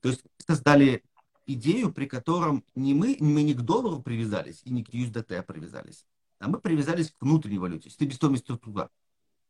[0.00, 1.02] То есть создали
[1.46, 6.06] идею, при котором не мы, мы не к доллару привязались и не к USDT привязались,
[6.38, 8.90] а мы привязались к внутренней валюте, себестоимости туда.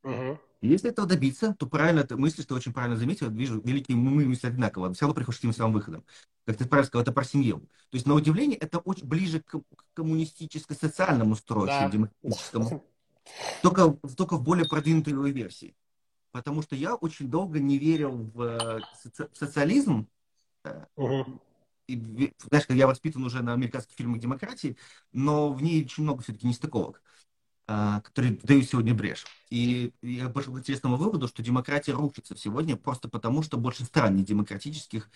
[0.02, 0.38] Угу.
[0.60, 4.46] Если этого добиться, то правильно ты мыслишь, ты очень правильно заметил, вижу, великие мы мысли
[4.46, 6.04] одинаково, все равно приходишь к тем самым выходом.
[6.46, 7.60] Как ты правильно сказал, это про семью.
[7.90, 9.60] То есть, на удивление, это очень ближе к
[9.94, 11.82] коммунистическо-социальному строю, да.
[11.82, 12.84] чем демократическому.
[13.62, 15.76] Только, только в более продвинутой версии.
[16.32, 18.80] Потому что я очень долго не верил в э,
[19.34, 20.08] социализм,
[20.96, 21.38] угу
[21.88, 24.76] знаешь, я воспитан уже на американских фильмах демократии,
[25.12, 27.02] но в ней очень много все-таки нестыковок,
[27.66, 29.26] а, которые дают сегодня брешь.
[29.50, 34.16] И я пришел к интересному выводу, что демократия рушится сегодня просто потому, что больше стран
[34.16, 35.10] не демократических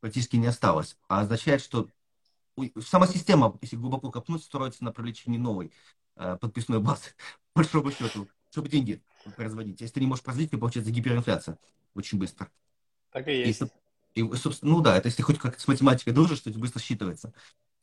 [0.00, 0.96] практически не осталось.
[1.08, 1.88] А означает, что
[2.80, 5.72] сама система, если глубоко копнуть, строится на привлечении новой
[6.16, 7.10] э, подписной базы,
[7.52, 9.02] по большому счету, чтобы деньги
[9.36, 9.80] производить.
[9.80, 11.58] Если ты не можешь производить, то получается гиперинфляция
[11.94, 12.48] очень быстро.
[13.10, 13.62] Так и есть.
[13.62, 13.64] И,
[14.16, 17.34] и, собственно, ну да, это если хоть как с математикой дружишь, то это быстро считывается.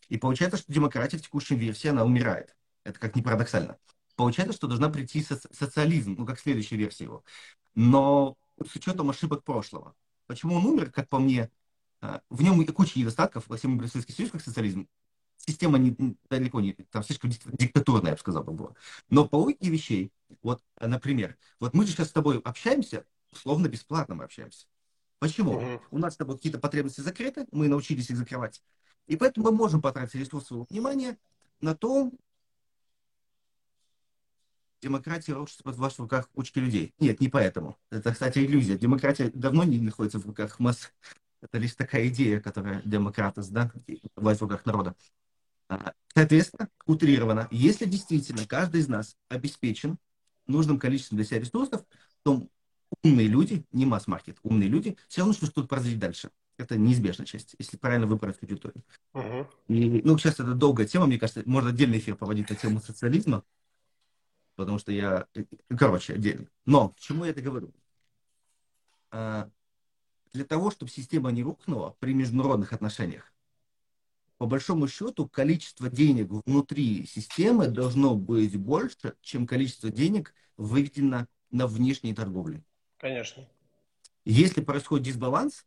[0.09, 2.55] И получается, что демократия в текущей версии, она умирает.
[2.83, 3.77] Это как ни парадоксально.
[4.15, 7.23] Получается, что должна прийти соци социализм, ну, как следующая версия его.
[7.75, 9.95] Но с учетом ошибок прошлого.
[10.25, 11.51] Почему он умер, как по мне,
[12.01, 14.87] а, в нем куча недостатков, во всем Советский Союз как социализм.
[15.37, 15.95] Система не,
[16.29, 18.73] далеко не, там слишком диктатурная, я бы сказал, была.
[19.09, 24.15] Но по логике вещей, вот, например, вот мы же сейчас с тобой общаемся, условно бесплатно
[24.15, 24.65] мы общаемся.
[25.23, 25.53] Почему?
[25.53, 25.81] Угу.
[25.91, 28.61] У нас с тобой какие-то потребности закрыты, мы научились их закрывать.
[29.07, 31.17] И поэтому мы можем потратить ресурсы своего внимания
[31.61, 32.11] на то,
[34.81, 36.93] демократия рушится под ваших руках кучки людей.
[36.99, 37.77] Нет, не поэтому.
[37.89, 38.77] Это, кстати, иллюзия.
[38.77, 40.91] Демократия давно не находится в руках масс.
[41.39, 43.71] Это лишь такая идея, которая демократос, да,
[44.17, 44.93] власть в руках народа.
[45.69, 49.97] А, соответственно, утрировано, если действительно каждый из нас обеспечен
[50.47, 51.85] нужным количеством для себя ресурсов,
[52.23, 52.45] то
[53.03, 56.31] умные люди, не масс-маркет, умные люди, все равно что-то произойдет дальше.
[56.57, 58.83] Это неизбежная часть, если правильно выбрать аудиторию.
[59.13, 59.47] Uh-huh.
[59.69, 63.43] И, ну, сейчас это долгая тема, мне кажется, можно отдельный эфир проводить на тему социализма,
[64.55, 65.27] потому что я,
[65.75, 66.47] короче, отдельно.
[66.65, 67.73] Но к чему я это говорю?
[69.09, 69.49] А,
[70.31, 73.33] для того, чтобы система не рухнула при международных отношениях,
[74.37, 81.67] по большому счету, количество денег внутри системы должно быть больше, чем количество денег выведено на
[81.67, 82.63] внешней торговле.
[83.03, 83.45] Конечно.
[84.23, 85.65] Если происходит дисбаланс,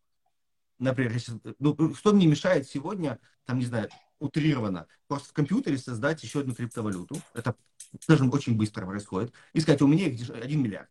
[0.78, 1.20] например,
[1.58, 6.54] ну, что мне мешает сегодня, там, не знаю, утрированно, просто в компьютере создать еще одну
[6.54, 7.54] криптовалюту, это,
[8.00, 10.88] скажем, очень быстро происходит, и сказать, у меня их 1 миллиард,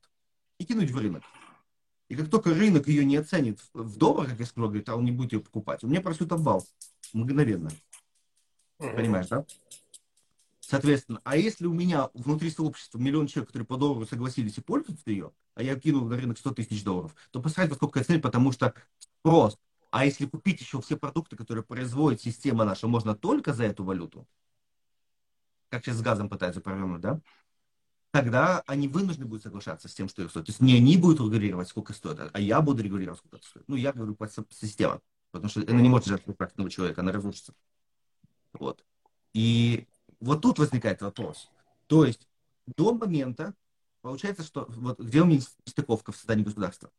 [0.59, 1.23] и кинуть в рынок.
[2.09, 5.05] И как только рынок ее не оценит в доллар, как я сказал, говорит, а он
[5.05, 6.63] не будет ее покупать, у меня просит обвал
[7.11, 7.71] мгновенно.
[8.77, 8.91] Угу.
[8.91, 9.47] Понимаешь, да?
[10.67, 15.11] Соответственно, а если у меня внутри сообщества миллион человек, которые по доллару согласились и пользуются
[15.11, 18.51] ее, а я кинул на рынок 100 тысяч долларов, то посмотреть, во сколько цель, потому
[18.51, 19.59] что спрос.
[19.91, 24.27] А если купить еще все продукты, которые производит система наша, можно только за эту валюту,
[25.69, 27.21] как сейчас с газом пытаются провернуть, да,
[28.09, 30.47] тогда они вынуждены будут соглашаться с тем, что их стоит.
[30.47, 33.67] То есть не они будут регулировать, сколько стоит, а я буду регулировать, сколько это стоит.
[33.67, 34.17] Ну, я говорю
[34.49, 34.99] система,
[35.29, 37.53] потому что она не может жертвовать практического человека, она разрушится.
[38.53, 38.83] Вот.
[39.33, 39.87] И
[40.25, 41.49] вот тут возникает вопрос.
[41.87, 42.27] То есть
[42.65, 43.53] до момента,
[44.01, 46.89] получается, что вот где у меня стыковка в создании государства?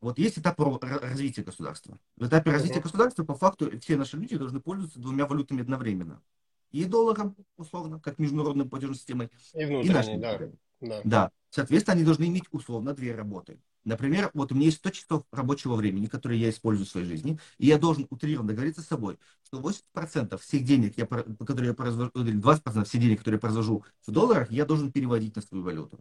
[0.00, 1.98] Вот есть этап развития государства.
[2.16, 6.20] В этапе развития государства, по факту, все наши люди должны пользоваться двумя валютами одновременно.
[6.72, 10.38] И долларом, условно, как международной платежной системой, и, и нашей да.
[10.80, 11.00] да.
[11.04, 11.30] Да.
[11.50, 13.60] Соответственно, они должны иметь условно две работы.
[13.84, 17.38] Например, вот у меня есть 100 часов рабочего времени, которые я использую в своей жизни,
[17.58, 22.10] и я должен утрированно договориться с собой, что 80% всех денег, я, которые я произвожу,
[22.14, 25.98] 20% всех денег, которые я произвожу в долларах, я должен переводить на свою валюту.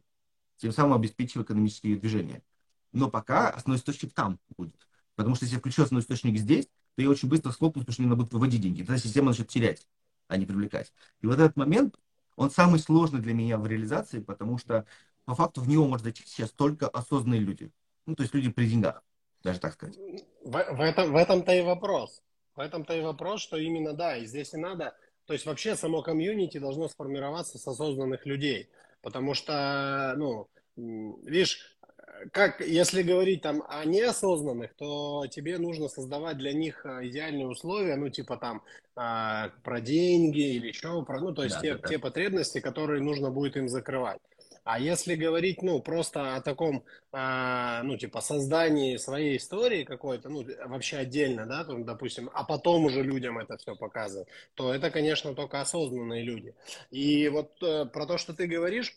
[0.57, 2.43] Тем самым обеспечивая экономические движения.
[2.91, 4.75] Но пока основной источник там будет.
[5.15, 8.01] Потому что если я включу основной источник здесь, то я очень быстро схлопну, потому что
[8.03, 8.83] мне надо будет выводить деньги.
[8.83, 9.87] Тогда система начнет терять,
[10.27, 10.93] а не привлекать.
[11.21, 11.97] И вот этот момент,
[12.35, 14.85] он самый сложный для меня в реализации, потому что
[15.25, 17.71] по факту в него может зайти сейчас только осознанные люди.
[18.05, 19.03] Ну, то есть люди при деньгах,
[19.43, 19.97] даже так сказать.
[20.43, 22.21] В, в, этом, в этом-то и вопрос.
[22.55, 24.95] В этом-то и вопрос, что именно, да, и здесь и надо...
[25.25, 28.69] То есть вообще само комьюнити должно сформироваться с осознанных людей.
[29.01, 30.49] Потому что, ну,
[31.23, 31.77] видишь,
[32.31, 37.95] как, если говорить там о неосознанных, то тебе нужно создавать для них э, идеальные условия,
[37.95, 38.61] ну, типа там
[38.95, 43.01] э, про деньги или еще про, ну, то есть да, те, да, те потребности, которые
[43.01, 44.21] нужно будет им закрывать.
[44.63, 50.45] А если говорить, ну, просто о таком, а, ну, типа, создании своей истории какой-то, ну,
[50.65, 55.33] вообще отдельно, да, там, допустим, а потом уже людям это все показывать, то это, конечно,
[55.33, 56.53] только осознанные люди.
[56.91, 58.95] И вот э, про то, что ты говоришь,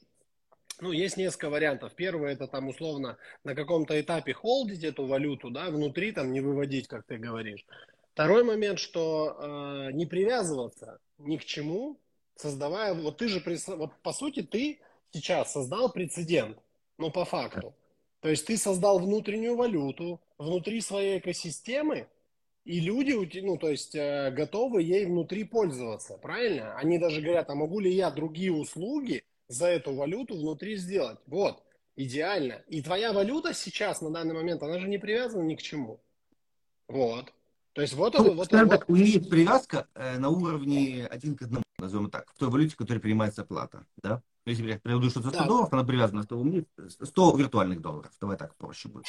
[0.80, 1.94] ну, есть несколько вариантов.
[1.94, 6.88] Первый это там условно на каком-то этапе холдить эту валюту, да, внутри там не выводить,
[6.88, 7.64] как ты говоришь.
[8.12, 11.98] Второй момент, что э, не привязываться ни к чему,
[12.36, 14.80] создавая, вот ты же, вот по сути, ты
[15.14, 16.58] сейчас создал прецедент,
[16.98, 17.74] ну, по факту.
[18.20, 22.08] То есть ты создал внутреннюю валюту внутри своей экосистемы,
[22.64, 26.74] и люди, ну, то есть, э, готовы ей внутри пользоваться, правильно?
[26.76, 31.18] Они даже говорят, а могу ли я другие услуги за эту валюту внутри сделать?
[31.26, 31.62] Вот,
[31.96, 32.62] идеально.
[32.68, 36.00] И твоя валюта сейчас, на данный момент, она же не привязана ни к чему.
[36.88, 37.32] Вот.
[37.74, 41.36] То есть вот, ну, вот, вот, так, у нее есть привязка э, на уровне один
[41.36, 44.22] к одному, назовем так, в той валюте, в которой принимается оплата, да?
[44.46, 45.46] Если я приведу что-то 100 да.
[45.46, 48.12] долларов, она привязана, что у меня 100 виртуальных долларов.
[48.20, 49.06] Давай так проще будет.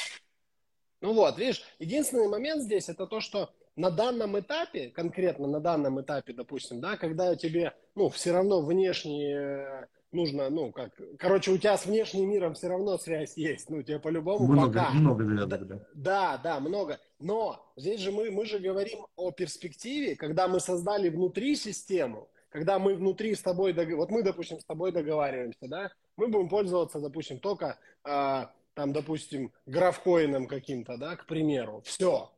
[1.02, 6.00] Ну вот, видишь, единственный момент здесь это то, что на данном этапе, конкретно на данном
[6.00, 11.76] этапе, допустим, да, когда тебе, ну, все равно внешне нужно, ну, как, короче, у тебя
[11.76, 14.90] с внешним миром все равно связь есть, ну, тебе по-любому много, пока.
[14.92, 15.80] Много, да, да.
[15.94, 16.98] Да, да, много.
[17.18, 22.78] Но здесь же мы, мы же говорим о перспективе, когда мы создали внутри систему, когда
[22.78, 27.38] мы внутри с тобой, вот мы, допустим, с тобой договариваемся, да, мы будем пользоваться, допустим,
[27.38, 32.30] только, э, там, допустим, графкоином каким-то, да, к примеру, все.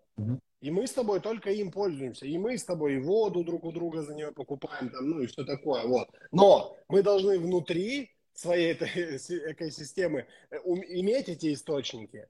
[0.60, 2.26] И мы с тобой только им пользуемся.
[2.26, 5.28] И мы с тобой и воду друг у друга за нее покупаем, там, ну и
[5.28, 6.08] все такое, вот.
[6.32, 8.88] Но мы должны внутри своей этой
[9.52, 12.26] экосистемы э, иметь эти источники.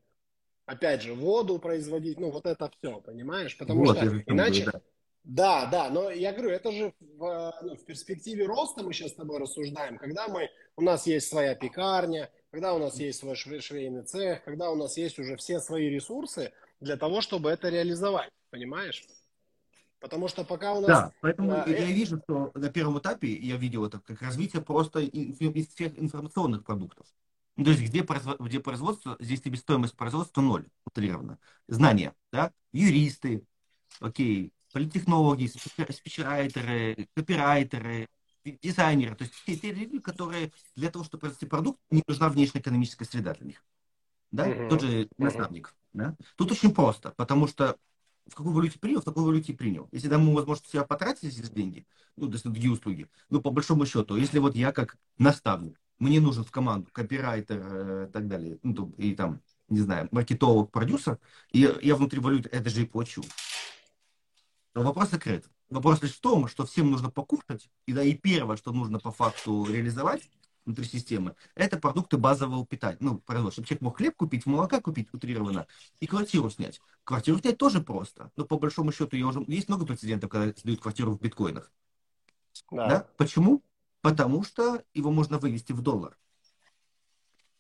[0.67, 3.57] Опять же, воду производить, ну вот это все, понимаешь?
[3.57, 4.83] Потому вот, что иначе, да.
[5.29, 9.15] Да, да, но я говорю, это же в, ну, в перспективе роста мы сейчас с
[9.15, 14.05] тобой рассуждаем, когда мы, у нас есть своя пекарня, когда у нас есть свой швейный
[14.05, 19.07] цех, когда у нас есть уже все свои ресурсы для того, чтобы это реализовать, понимаешь?
[20.01, 20.89] Потому что пока у нас...
[20.89, 21.93] Да, поэтому а, я э...
[21.93, 27.07] вижу, что на первом этапе я видел это как развитие просто из всех информационных продуктов.
[27.57, 31.39] Ну, то есть где, производство, где производство, здесь себестоимость производства ноль, утрированно.
[31.67, 33.45] Знания, да, юристы,
[34.01, 38.09] окей, политтехнологи, спичрайтеры, копирайтеры,
[38.63, 43.05] дизайнеры, то есть те люди, которые для того, чтобы произвести продукт, не нужна внешняя экономическая
[43.05, 43.65] среда для них.
[44.31, 44.49] Да?
[44.49, 44.69] Uh-huh.
[44.69, 45.69] Тот же наставник.
[45.69, 45.93] Uh-huh.
[45.93, 46.17] Да?
[46.37, 47.77] Тут очень просто, потому что
[48.29, 49.89] в какой валюте принял, в такой валюте принял.
[49.91, 53.41] Если дам ему возможность себя потратить эти деньги, ну, то есть на другие услуги, ну,
[53.41, 58.13] по большому счету, если вот я как наставник, мне нужен в команду копирайтер э, и
[58.13, 61.19] так далее, ну, и там, не знаю, маркетолог, продюсер,
[61.53, 63.25] и я внутри валюты это же и плачу.
[64.79, 65.49] Но вопрос закрыт.
[65.71, 69.11] Вопрос лишь в том, что всем нужно покушать, и да, и первое, что нужно по
[69.11, 70.23] факту реализовать
[70.65, 72.99] внутри системы, это продукты базового питания.
[73.01, 73.63] Ну, производства.
[73.63, 75.67] Чтобы человек мог хлеб купить, молока купить утрированно
[76.01, 76.81] и квартиру снять.
[77.05, 78.31] Квартиру снять тоже просто.
[78.37, 79.45] Но по большому счету я уже...
[79.49, 81.73] есть много прецедентов, когда сдают квартиру в биткоинах.
[82.71, 82.89] Да.
[82.89, 83.09] да?
[83.17, 83.63] Почему?
[84.01, 86.17] потому что его можно вывести в доллар.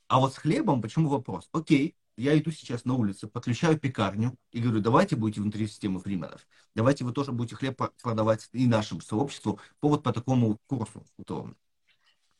[0.07, 1.48] А вот с хлебом почему вопрос?
[1.52, 6.46] Окей, я иду сейчас на улице, подключаю пекарню и говорю, давайте будете внутри системы фрименов.
[6.74, 11.04] Давайте вы тоже будете хлеб продавать и нашему сообществу по вот по такому курсу.
[11.28, 11.54] Он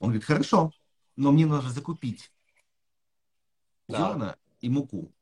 [0.01, 0.73] говорит, хорошо,
[1.17, 2.33] но мне нужно закупить
[3.87, 3.99] да.
[3.99, 5.13] зерна и муку.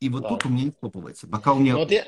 [0.00, 0.30] И вот да.
[0.30, 1.28] тут у меня не схлопывается.
[1.28, 1.76] Пока у меня...
[1.76, 2.04] Вот, я...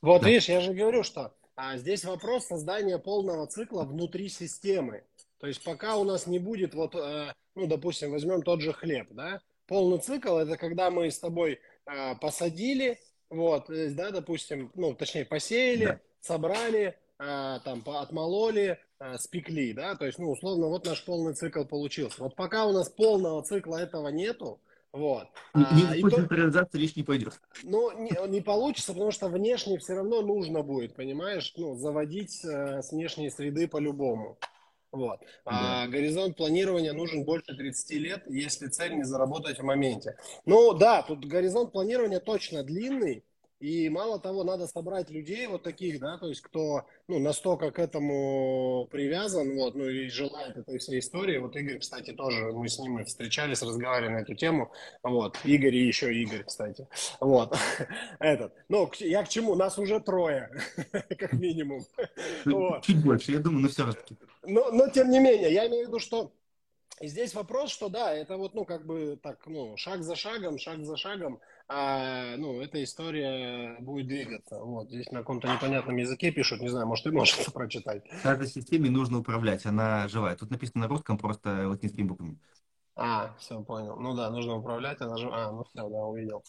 [0.00, 0.28] вот да.
[0.28, 5.04] видишь, я же говорю, что а, здесь вопрос создания полного цикла внутри системы.
[5.38, 9.08] То есть пока у нас не будет вот, э, ну, допустим, возьмем тот же хлеб,
[9.12, 12.98] да, Полный цикл– это когда мы с тобой э, посадили,
[13.30, 16.00] вот, да, допустим, ну, точнее, посеяли, да.
[16.20, 21.64] собрали, э, там, отмололи, э, спекли, да, то есть, ну, условно, вот наш полный цикл
[21.64, 22.22] получился.
[22.22, 24.60] Вот пока у нас полного цикла этого нету,
[24.92, 25.26] вот.
[25.54, 27.38] Никакой а, централизации то, речь не пойдет.
[27.62, 32.82] Ну, не, не получится, потому что внешне все равно нужно будет, понимаешь, ну, заводить э,
[32.82, 34.38] с внешней среды по-любому.
[34.92, 35.20] Вот.
[35.44, 35.82] Да.
[35.84, 40.16] А горизонт планирования нужен больше 30 лет, если цель не заработать в моменте.
[40.44, 43.24] Ну да, тут горизонт планирования точно длинный,
[43.58, 47.78] и мало того, надо собрать людей вот таких, да, то есть кто, ну, настолько к
[47.78, 51.38] этому привязан, вот, ну, и желает этой всей истории.
[51.38, 55.86] Вот Игорь, кстати, тоже, мы с ним встречались, разговаривали на эту тему, вот, Игорь и
[55.86, 56.86] еще Игорь, кстати,
[57.18, 57.56] вот,
[58.20, 58.52] этот.
[58.68, 59.54] Ну, я к чему?
[59.54, 60.50] Нас уже трое,
[61.18, 61.82] как минимум.
[62.82, 65.88] Чуть больше, я думаю, но все таки Но, но, тем не менее, я имею в
[65.88, 66.30] виду, что
[67.00, 70.58] и здесь вопрос, что да, это вот, ну, как бы так, ну, шаг за шагом,
[70.58, 74.58] шаг за шагом, а, ну, эта история будет двигаться.
[74.60, 78.04] Вот, здесь на каком-то непонятном языке пишут, не знаю, может, ты можешь это прочитать.
[78.22, 80.36] Каждой системе нужно управлять, она живая.
[80.36, 82.38] Тут написано на русском просто латинскими буквами.
[82.94, 83.96] А, все, понял.
[83.96, 85.48] Ну да, нужно управлять, она живая.
[85.48, 86.44] А, ну все, да, увидел.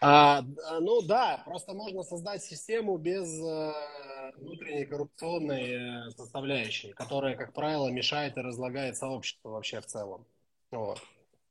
[0.00, 0.42] А,
[0.80, 3.72] ну да, просто можно создать систему без э,
[4.36, 10.26] внутренней коррупционной э, составляющей, которая, как правило, мешает и разлагает сообщество вообще в целом.
[10.70, 11.00] Вот.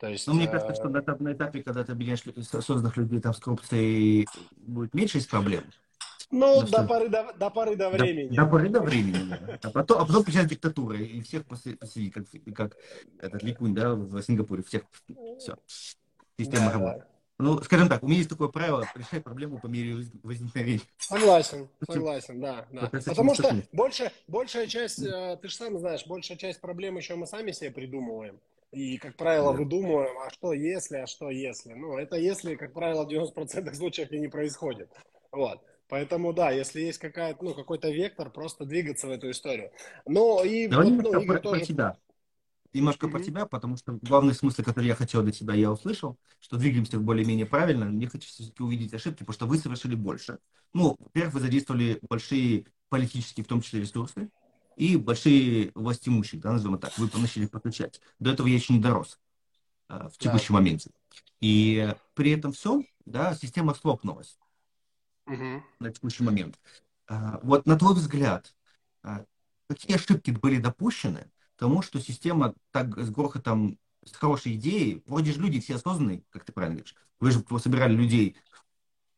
[0.04, 2.26] То есть, ну, мне кажется, что на, на этапе, когда ты объединяешь
[2.66, 5.64] созданных людей там с коррупцией, будет меньше из проблем.
[6.30, 8.28] Ну, ну до, поры до, до поры до времени.
[8.36, 9.60] До, до поры до времени, да.
[9.64, 12.78] А потом, а потом приезжает диктатура, и всех посадить, как, как
[13.18, 14.82] этот Ликунь, да, в Сингапуре, всех,
[15.40, 15.56] все,
[16.38, 17.04] система да, работает.
[17.04, 17.08] Да.
[17.40, 20.82] Ну, скажем так, у меня есть такое правило, решай проблему по мере возникновения.
[20.98, 22.66] Согласен, согласен, да.
[22.74, 22.90] да.
[22.90, 27.26] Потому что больше, большая часть, э, ты же сам знаешь, большая часть проблем еще мы
[27.26, 28.38] сами себе придумываем.
[28.74, 31.74] И, как правило, выдумываем, а что если, а что если.
[31.74, 34.90] Ну, это если, как правило, в 90% случаев и не происходит.
[35.32, 35.62] Вот.
[35.90, 39.72] Поэтому, да, если есть какая-то, ну, какой-то вектор, просто двигаться в эту историю.
[40.08, 40.68] Но и...
[40.68, 41.60] Давай вот, ну, Игорь про, тоже...
[41.60, 41.98] про тебя.
[42.74, 43.12] Немножко mm-hmm.
[43.12, 47.00] про тебя, потому что главный смысл, который я хотел для тебя, я услышал, что двигаемся
[47.00, 47.86] более-менее правильно.
[47.86, 50.40] Мне хочется все-таки увидеть ошибки, потому что вы совершили больше.
[50.74, 54.30] Ну, во-первых, вы задействовали большие политические, в том числе, ресурсы
[54.76, 58.02] и большие властимущие, да, назовем так, вы начали подключать.
[58.20, 59.20] До этого я еще не дорос
[59.88, 60.60] а, в текущем да.
[60.60, 60.92] моменте.
[61.42, 64.38] И при этом все, да, система слопнулась
[65.26, 65.64] угу.
[65.80, 66.60] на текущий момент.
[67.08, 68.56] А, вот на твой взгляд,
[69.04, 69.26] а,
[69.68, 75.40] какие ошибки были допущены тому, что система так с грохотом, с хорошей идеей, вроде же
[75.40, 78.36] люди все осознанные, как ты правильно говоришь, вы же собирали людей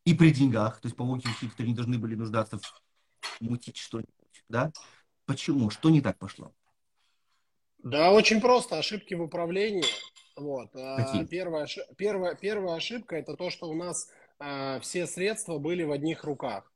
[0.04, 2.84] и при деньгах, то есть по логике, которые не должны были нуждаться в
[3.40, 4.72] мутить что-нибудь, да,
[5.26, 5.70] Почему?
[5.70, 6.52] Что не так пошло?
[7.80, 8.78] Да, очень просто.
[8.78, 9.86] Ошибки в управлении.
[10.36, 10.70] Вот.
[10.76, 11.26] А, Какие?
[11.26, 14.10] Первая, первая, первая ошибка это то, что у нас
[14.40, 16.72] а, все средства были в одних руках.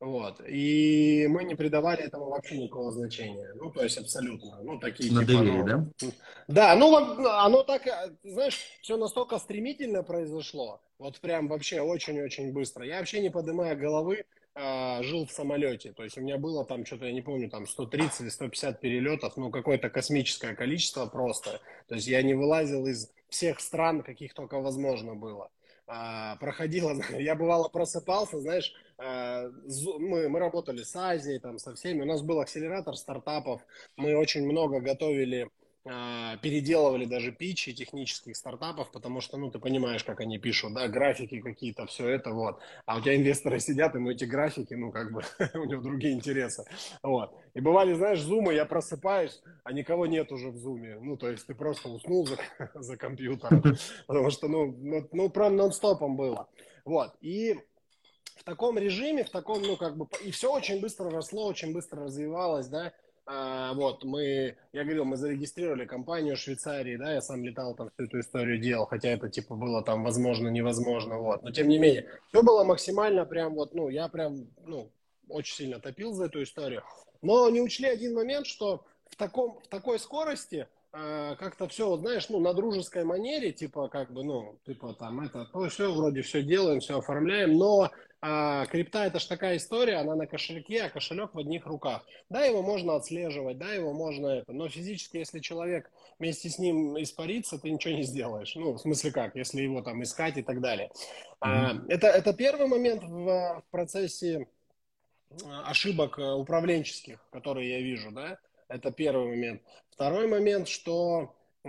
[0.00, 0.40] Вот.
[0.46, 3.52] И мы не придавали этому вообще никакого значения.
[3.56, 4.62] Ну, то есть абсолютно.
[4.62, 6.08] Ну, такие На типа, доверие, ну, да?
[6.46, 7.82] Да, ну, оно так,
[8.22, 10.80] знаешь, все настолько стремительно произошло.
[10.98, 12.86] Вот прям вообще очень-очень быстро.
[12.86, 14.24] Я вообще не поднимая головы,
[14.60, 15.92] а, жил в самолете.
[15.92, 19.36] То есть у меня было там что-то, я не помню, там 130 или 150 перелетов,
[19.36, 21.60] ну какое-то космическое количество просто.
[21.86, 25.50] То есть я не вылазил из всех стран, каких только возможно было.
[25.86, 29.48] А, проходило, я бывало просыпался, знаешь, а,
[29.98, 33.62] мы, мы работали с Азией, там, со всеми, у нас был акселератор стартапов,
[33.96, 35.50] мы очень много готовили
[36.42, 41.40] переделывали даже питчи технических стартапов, потому что, ну, ты понимаешь, как они пишут, да, графики
[41.40, 42.60] какие-то, все это, вот.
[42.84, 45.22] А у тебя инвесторы сидят, ему эти графики, ну, как бы,
[45.54, 46.64] у них другие интересы,
[47.02, 47.34] вот.
[47.54, 51.46] И бывали, знаешь, зумы, я просыпаюсь, а никого нет уже в зуме, ну, то есть
[51.46, 52.36] ты просто уснул за,
[52.74, 53.62] за компьютером,
[54.06, 56.48] потому что, ну, ну, ну прям нон-стопом было,
[56.84, 57.14] вот.
[57.20, 57.58] И
[58.36, 62.04] в таком режиме, в таком, ну, как бы, и все очень быстро росло, очень быстро
[62.04, 62.92] развивалось, да, а,
[63.28, 68.04] вот, мы, я говорил, мы зарегистрировали компанию в Швейцарии, да, я сам летал там всю
[68.04, 72.08] эту историю делал, хотя это, типа, было там возможно, невозможно, вот, но тем не менее,
[72.28, 74.90] все было максимально прям вот, ну, я прям, ну,
[75.28, 76.82] очень сильно топил за эту историю,
[77.20, 80.66] но не учли один момент, что в таком, в такой скорости
[81.38, 85.44] как-то все, вот, знаешь, ну, на дружеской манере, типа, как бы, ну, типа, там, это,
[85.46, 87.90] то, все, вроде все делаем, все оформляем, но
[88.20, 92.04] а, крипта это же такая история, она на кошельке, а кошелек в одних руках.
[92.28, 97.00] Да, его можно отслеживать, да, его можно это, но физически, если человек вместе с ним
[97.00, 98.56] испарится, ты ничего не сделаешь.
[98.56, 100.88] Ну, в смысле как, если его там искать и так далее.
[100.88, 101.36] Mm-hmm.
[101.40, 104.48] А, это, это первый момент в, в процессе
[105.44, 108.38] а, ошибок э, управленческих, которые я вижу, да,
[108.68, 109.62] это первый момент.
[109.90, 111.68] Второй момент, что э,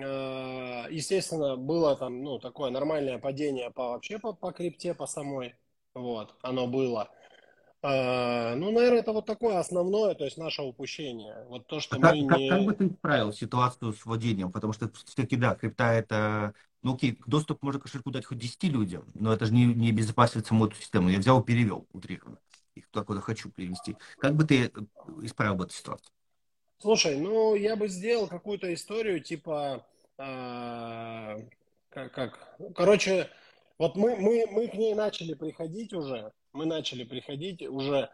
[0.90, 5.56] естественно, было там, ну, такое нормальное падение по вообще по, по крипте, по самой.
[5.94, 7.10] Вот, оно было.
[7.82, 11.46] А, ну, наверное, это вот такое основное, то есть наше упущение.
[11.48, 12.50] Вот то, что а мы как, не...
[12.50, 14.52] Как, как бы ты исправил ситуацию с владением?
[14.52, 16.54] Потому что все-таки, да, крипта это...
[16.82, 20.46] Ну, окей, доступ можно кошельку дать хоть 10 людям, но это же не, не безопасит
[20.46, 21.10] саму эту систему.
[21.10, 22.38] Я взял и перевел утрированно.
[22.76, 23.98] Их туда, куда хочу перевести.
[24.18, 24.72] Как бы ты
[25.22, 26.12] исправил эту ситуацию?
[26.82, 29.86] Слушай, ну, я бы сделал какую-то историю, типа...
[30.18, 31.38] А,
[31.90, 32.58] как, как...
[32.76, 33.30] Короче,
[33.78, 38.10] вот мы, мы, мы к ней начали приходить уже, мы начали приходить уже,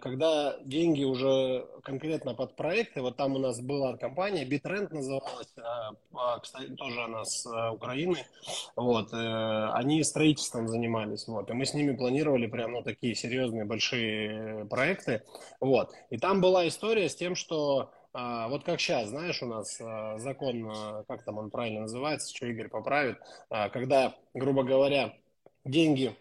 [0.00, 5.92] когда деньги уже конкретно под проекты, вот там у нас была компания, Bitrend называлась, а,
[6.14, 8.26] а, кстати, тоже она с Украины,
[8.74, 13.64] вот, э, они строительством занимались, вот, и мы с ними планировали прям, ну, такие серьезные
[13.64, 15.22] большие проекты,
[15.60, 19.78] вот, и там была история с тем, что а, вот как сейчас, знаешь, у нас
[19.78, 23.18] а, закон, а, как там он правильно называется, что Игорь поправит,
[23.50, 25.14] когда, грубо говоря,
[25.66, 26.16] деньги,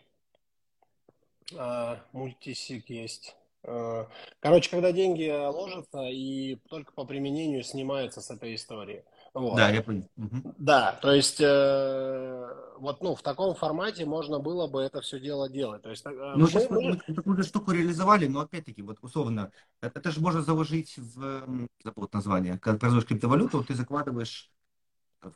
[2.12, 9.04] мультисик есть, короче, когда деньги ложатся и только по применению снимаются с этой истории.
[9.36, 9.58] Вот.
[9.58, 10.08] Да, я понял.
[10.16, 10.56] Угу.
[10.58, 15.50] Да, то есть э, вот ну в таком формате можно было бы это все дело
[15.50, 15.82] делать.
[15.82, 19.52] То есть, э, ну, мы, сейчас мы, мы такую штуку реализовали, но опять-таки, вот условно,
[19.82, 24.50] это, это же можно заложить в, забыл название, когда производишь криптовалюту, ты закладываешь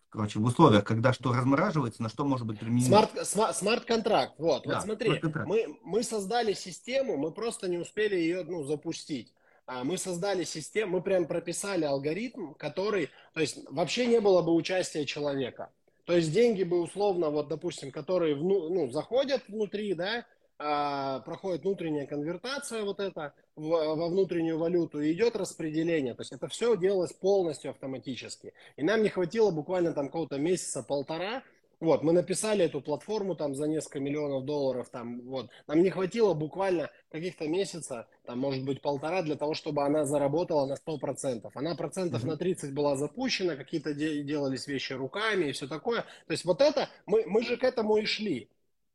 [0.09, 3.07] короче, в условиях, когда что размораживается, на что может быть применено.
[3.23, 8.63] Смарт-контракт, вот, да, вот смотри, мы, мы создали систему, мы просто не успели ее ну,
[8.63, 9.33] запустить.
[9.65, 14.53] А, мы создали систему, мы прям прописали алгоритм, который, то есть вообще не было бы
[14.53, 15.69] участия человека.
[16.05, 20.25] То есть деньги бы условно, вот допустим, которые вну, ну, заходят внутри, да,
[20.59, 26.13] проходит внутренняя конвертация вот это во внутреннюю валюту и идет распределение.
[26.13, 28.53] То есть это все делалось полностью автоматически.
[28.75, 31.43] И нам не хватило буквально там какого-то месяца полтора,
[31.79, 35.49] вот, мы написали эту платформу там за несколько миллионов долларов, там, вот.
[35.65, 40.65] Нам не хватило буквально каких-то месяца, там, может быть, полтора, для того, чтобы она заработала
[40.65, 41.49] на 100%.
[41.53, 42.27] Она процентов mm-hmm.
[42.27, 46.01] на 30 была запущена, какие-то де- делались вещи руками и все такое.
[46.27, 48.49] То есть вот это, мы, мы же к этому и шли.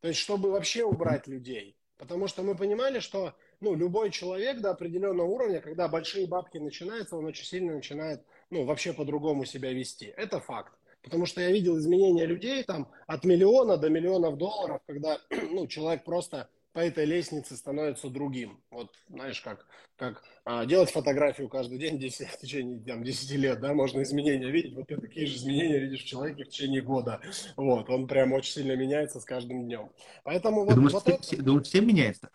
[0.05, 1.79] То есть, чтобы вообще убрать людей.
[1.97, 7.17] Потому что мы понимали, что ну, любой человек до определенного уровня, когда большие бабки начинаются,
[7.17, 10.13] он очень сильно начинает ну, вообще по-другому себя вести.
[10.15, 10.75] Это факт.
[11.01, 15.19] Потому что я видел изменения людей там от миллиона до миллионов долларов, когда
[15.51, 18.61] ну, человек просто по этой лестнице становится другим.
[18.70, 19.64] Вот, знаешь, как,
[19.97, 24.51] как а, делать фотографию каждый день 10, в течение там, 10 лет, да, можно изменения
[24.51, 24.75] видеть.
[24.75, 27.20] Вот ты такие же изменения видишь в человеке в течение года.
[27.57, 29.91] Вот, он прям очень сильно меняется с каждым днем.
[30.25, 31.22] Поэтому ты вот, думаешь, вот все, это...
[31.22, 32.29] все, думаешь, все меняется?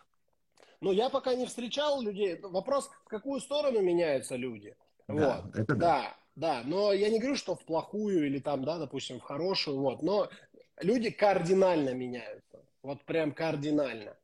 [0.80, 2.40] Ну, я пока не встречал людей.
[2.42, 4.74] Вопрос, в какую сторону меняются люди.
[5.10, 5.56] Да, вот.
[5.56, 5.76] это да.
[5.76, 6.16] да.
[6.36, 10.02] Да, но я не говорю, что в плохую или там, да, допустим, в хорошую, вот,
[10.02, 10.30] но
[10.80, 14.16] люди кардинально меняются, вот прям кардинально.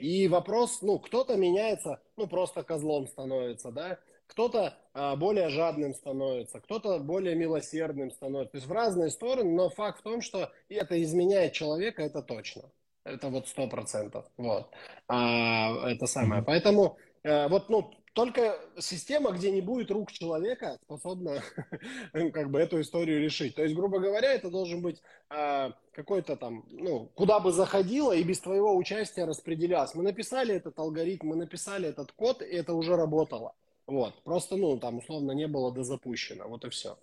[0.00, 6.60] И вопрос, ну, кто-то меняется, ну, просто козлом становится, да, кто-то а, более жадным становится,
[6.60, 8.52] кто-то более милосердным становится.
[8.52, 12.62] То есть в разные стороны, но факт в том, что это изменяет человека, это точно.
[13.04, 14.24] Это вот сто процентов.
[14.36, 14.70] Вот.
[15.08, 16.42] А, это самое.
[16.42, 21.42] Поэтому а, вот, ну, только система, где не будет рук человека, способна
[22.12, 23.54] как бы эту историю решить.
[23.54, 25.00] То есть, грубо говоря, это должен быть
[25.30, 29.94] э, какой-то там, ну, куда бы заходило и без твоего участия распределялось.
[29.94, 33.54] Мы написали этот алгоритм, мы написали этот код, и это уже работало.
[33.86, 34.14] Вот.
[34.22, 36.48] Просто, ну, там, условно, не было дозапущено.
[36.48, 36.98] Вот и все.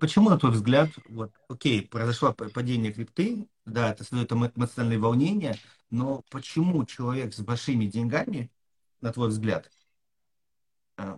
[0.00, 5.56] Почему, на твой взгляд, вот, окей, произошло падение крипты, да, это создает эмоциональные волнения,
[5.90, 8.50] но почему человек с большими деньгами,
[9.00, 9.70] на твой взгляд,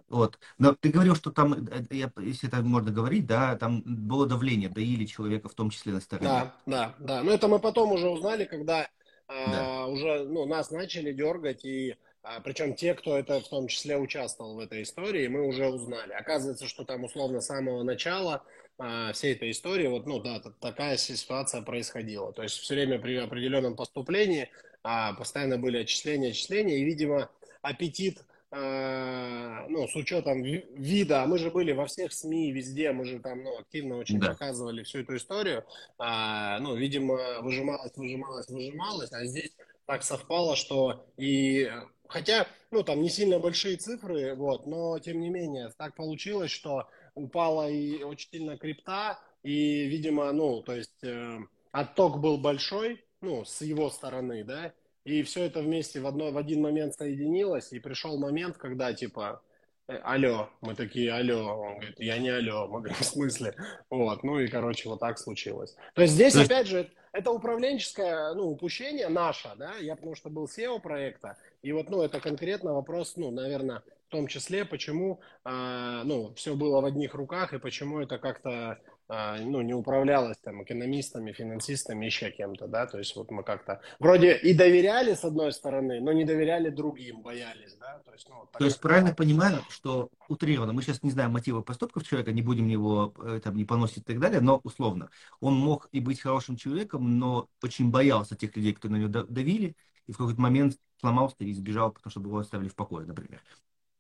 [0.09, 0.39] вот.
[0.59, 5.05] Но ты говорил, что там, э, если это можно говорить, да, там было давление, доили
[5.05, 6.29] человека в том числе на стороне.
[6.29, 7.23] Да, да, да.
[7.23, 8.89] Но это мы потом уже узнали, когда
[9.29, 9.83] да.
[9.83, 13.97] а, уже ну, нас начали дергать, и а, причем те, кто это в том числе
[13.97, 16.13] участвовал в этой истории, мы уже узнали.
[16.13, 18.45] Оказывается, что там условно с самого начала
[18.79, 22.33] а, всей этой истории, вот, ну да, такая ситуация происходила.
[22.33, 24.51] То есть все время при определенном поступлении
[24.83, 27.31] а, постоянно были отчисления, отчисления, и, видимо,
[27.61, 33.43] аппетит ну, с учетом вида, мы же были во всех СМИ, везде, мы же там,
[33.43, 34.29] ну, активно очень да.
[34.29, 35.65] показывали всю эту историю,
[35.99, 39.53] э, ну, видимо, выжималось, выжималось, выжималось, а здесь
[39.87, 41.71] так совпало, что и
[42.09, 46.89] хотя, ну, там не сильно большие цифры, вот, но тем не менее, так получилось, что
[47.15, 51.39] упала и очень сильно крипта, и, видимо, ну, то есть э,
[51.71, 54.73] отток был большой, ну, с его стороны, да,
[55.05, 59.43] и все это вместе в, одно, в один момент соединилось, и пришел момент, когда, типа,
[59.89, 63.55] э, алло, мы такие, алло, он говорит, я не алло, мы говорим, в смысле,
[63.91, 65.77] вот, ну и, короче, вот так случилось.
[65.95, 70.47] То есть здесь, опять же, это управленческое, ну, упущение наше, да, я потому что был
[70.47, 76.03] SEO проекта, и вот, ну, это конкретно вопрос, ну, наверное, в том числе, почему, э,
[76.05, 78.79] ну, все было в одних руках, и почему это как-то
[79.09, 84.37] ну, не управлялось там экономистами, финансистами, еще кем-то, да, то есть вот мы как-то вроде
[84.37, 88.53] и доверяли с одной стороны, но не доверяли другим, боялись, да, то есть, ну, вот
[88.53, 92.69] то есть правильно понимаю, что утрированно, мы сейчас не знаем мотивы поступков человека, не будем
[92.69, 96.57] его э, там не поносить и так далее, но условно, он мог и быть хорошим
[96.57, 99.77] человеком, но очень боялся тех людей, кто на него давили,
[100.07, 103.43] и в какой-то момент сломался и сбежал, потому что его оставили в покое, например.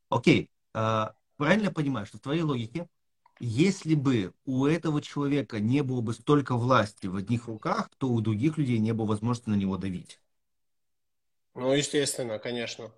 [0.09, 2.89] Окей, а, правильно понимаю, что в твоей логике
[3.45, 8.21] если бы у этого человека не было бы столько власти в одних руках, то у
[8.21, 10.21] других людей не было возможности на него давить.
[11.55, 12.93] Ну, естественно, конечно.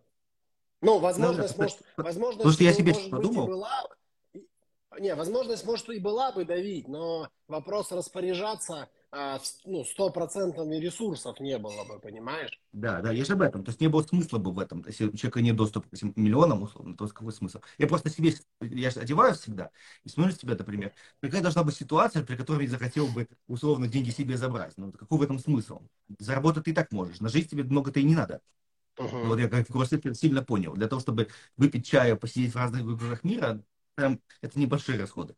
[0.82, 3.46] Ну, возможность, ну, может, возможность, Потому что я себе может подумал.
[3.46, 3.88] Быть, была...
[5.00, 11.56] Не, возможность, может, и была бы давить, но вопрос распоряжаться а, ну, стопроцентными ресурсов не
[11.56, 12.58] было бы, понимаешь?
[12.72, 13.62] Да, да, я же об этом.
[13.64, 14.82] То есть не было смысла бы в этом.
[14.86, 17.60] Если у человека нет доступа к этим миллионам, условно, то какой смысл?
[17.78, 19.70] Я просто себе, я же одеваюсь всегда
[20.02, 23.86] и смотрю с тебя, например, какая должна быть ситуация, при которой я захотел бы, условно,
[23.86, 24.74] деньги себе забрать.
[24.76, 25.82] Ну, какой в этом смысл?
[26.18, 27.20] Заработать ты и так можешь.
[27.20, 28.40] На жизнь тебе много-то и не надо.
[28.98, 29.26] Uh-huh.
[29.26, 30.74] Вот я как в кроссфите сильно понял.
[30.74, 33.62] Для того, чтобы выпить чаю, посидеть в разных углах мира,
[33.94, 35.36] прям это небольшие расходы.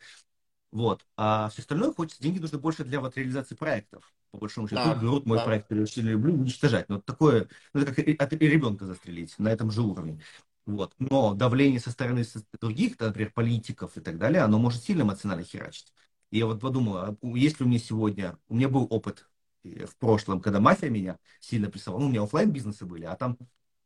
[0.73, 1.07] Вот.
[1.17, 4.13] А все остальное хочется, деньги нужны больше для вот реализации проектов.
[4.31, 5.45] По большому счету, да, берут мой да.
[5.45, 6.89] проект, я очень люблю уничтожать.
[6.89, 10.21] Но такое, ну, это как от ребенка застрелить на этом же уровне.
[10.67, 10.95] Вот.
[10.99, 12.25] Но давление со стороны
[12.61, 15.93] других, например, политиков и так далее, оно может сильно эмоционально херачить.
[16.31, 19.29] И я вот подумал, а есть ли у меня сегодня, у меня был опыт
[19.63, 23.15] э, в прошлом, когда мафия меня сильно прессовала, ну, у меня офлайн бизнесы были, а
[23.15, 23.39] там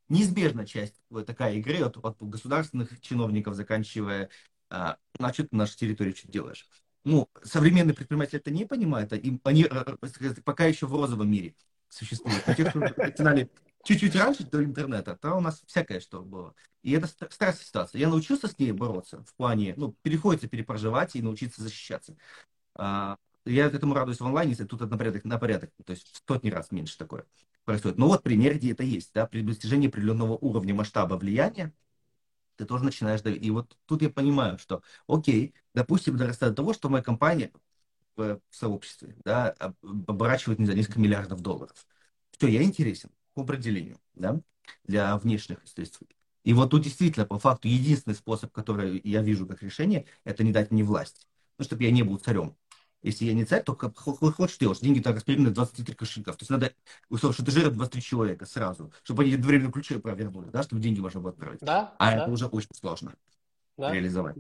[0.09, 4.31] неизбежна часть вот такая игры от, от государственных чиновников, заканчивая
[4.71, 4.97] а,
[5.33, 6.69] что ты на нашей территории что делаешь?
[7.05, 11.55] Ну, современные предприниматели это не понимают, они, они э, э, пока еще в розовом мире
[11.89, 12.43] существуют.
[12.47, 13.51] А те, кто начинали
[13.85, 16.55] чуть-чуть раньше до интернета, то у нас всякое что было.
[16.83, 18.01] И это старая ситуация.
[18.01, 22.17] Я научился с ней бороться в плане, ну, приходится перепроживать и научиться защищаться.
[22.75, 23.17] А,
[23.47, 26.51] я этому радуюсь в онлайне, если тут на порядок, на порядок, то есть в сотни
[26.51, 27.25] раз меньше такое
[27.65, 27.99] происходит.
[27.99, 31.73] Но вот пример, где это есть, да, при достижении определенного уровня масштаба влияния,
[32.61, 33.45] ты тоже начинаешь давить.
[33.45, 37.51] И вот тут я понимаю, что, окей, допустим, дорастает до того, что моя компания
[38.17, 41.87] в, сообществе, да, оборачивает, не за несколько миллиардов долларов.
[42.33, 44.41] Все, я интересен по определению, да,
[44.85, 46.03] для внешних средств.
[46.45, 50.53] И вот тут действительно, по факту, единственный способ, который я вижу как решение, это не
[50.53, 51.27] дать мне власть.
[51.59, 52.57] Ну, чтобы я не был царем.
[53.03, 54.81] Если я не царь, то хочешь делаешь.
[54.81, 56.37] Деньги так распределены 23 кошельков.
[56.37, 56.73] То есть надо,
[57.09, 61.31] условно, жиры 23 человека сразу, чтобы они одновременно ключи провернули, да, чтобы деньги можно было
[61.31, 61.61] отправить.
[61.61, 61.95] Да.
[61.99, 62.23] А да.
[62.23, 63.15] это уже очень сложно
[63.79, 63.93] да.
[63.93, 64.37] реализовать.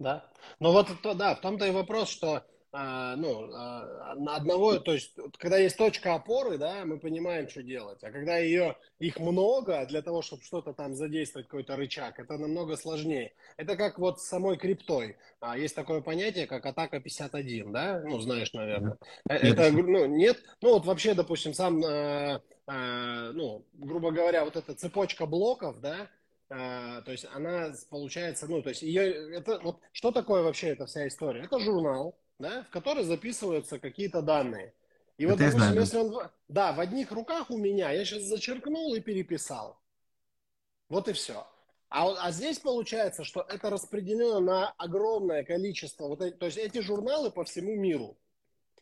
[0.00, 0.24] Да.
[0.58, 5.58] Ну вот, да, в том-то и вопрос, что ну, а, на одного, то есть, когда
[5.58, 8.02] есть точка опоры, да, мы понимаем, что делать.
[8.04, 12.76] А когда ее, их много для того, чтобы что-то там задействовать, какой-то рычаг, это намного
[12.76, 13.32] сложнее.
[13.56, 15.16] Это как вот с самой криптой.
[15.40, 18.02] А, есть такое понятие, как атака 51, да?
[18.04, 18.96] Ну, знаешь, наверное.
[19.28, 19.42] Нет.
[19.42, 20.38] Это, ну, нет?
[20.60, 26.08] Ну, вот вообще, допустим, сам, а, а, ну, грубо говоря, вот эта цепочка блоков, да,
[26.50, 30.86] а, то есть она получается, ну, то есть ее, это, вот, что такое вообще эта
[30.86, 31.44] вся история?
[31.44, 34.72] Это журнал, да, в который записываются какие-то данные.
[35.18, 35.80] И вот, допустим, знаю.
[35.80, 36.30] если он...
[36.48, 39.78] Да, в одних руках у меня, я сейчас зачеркнул и переписал.
[40.88, 41.46] Вот и все.
[41.90, 47.30] А, а здесь получается, что это распределено на огромное количество, вот, то есть эти журналы
[47.30, 48.16] по всему миру.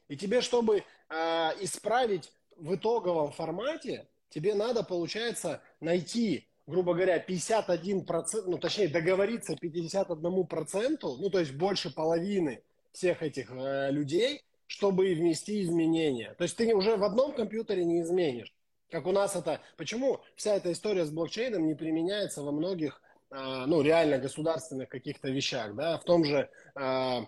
[0.09, 1.14] И тебе, чтобы э,
[1.61, 10.98] исправить в итоговом формате, тебе надо, получается, найти, грубо говоря, 51%, ну, точнее, договориться 51%,
[11.02, 12.62] ну, то есть больше половины
[12.99, 16.34] всех этих э, людей, чтобы внести изменения.
[16.34, 18.53] То есть ты уже в одном компьютере не изменишь.
[18.90, 19.61] Как у нас это...
[19.76, 25.30] Почему вся эта история с блокчейном не применяется во многих, э, ну, реально государственных каких-то
[25.30, 27.20] вещах, да, в том же, э,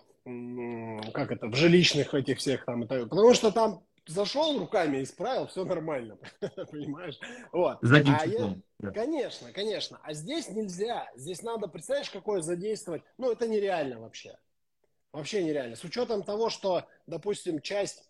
[1.13, 2.83] как это, в жилищных этих всех там.
[2.83, 6.17] Это, потому что там зашел руками исправил, все нормально,
[6.71, 7.17] понимаешь?
[7.53, 7.77] Вот.
[7.81, 8.51] Задним а числом.
[8.51, 8.89] Я...
[8.89, 8.91] Да.
[8.91, 9.99] Конечно, конечно.
[10.03, 11.09] А здесь нельзя.
[11.15, 13.03] Здесь надо, представляешь, какое задействовать.
[13.17, 14.35] Ну, это нереально вообще.
[15.13, 15.75] Вообще нереально.
[15.75, 18.03] С учетом того, что, допустим, часть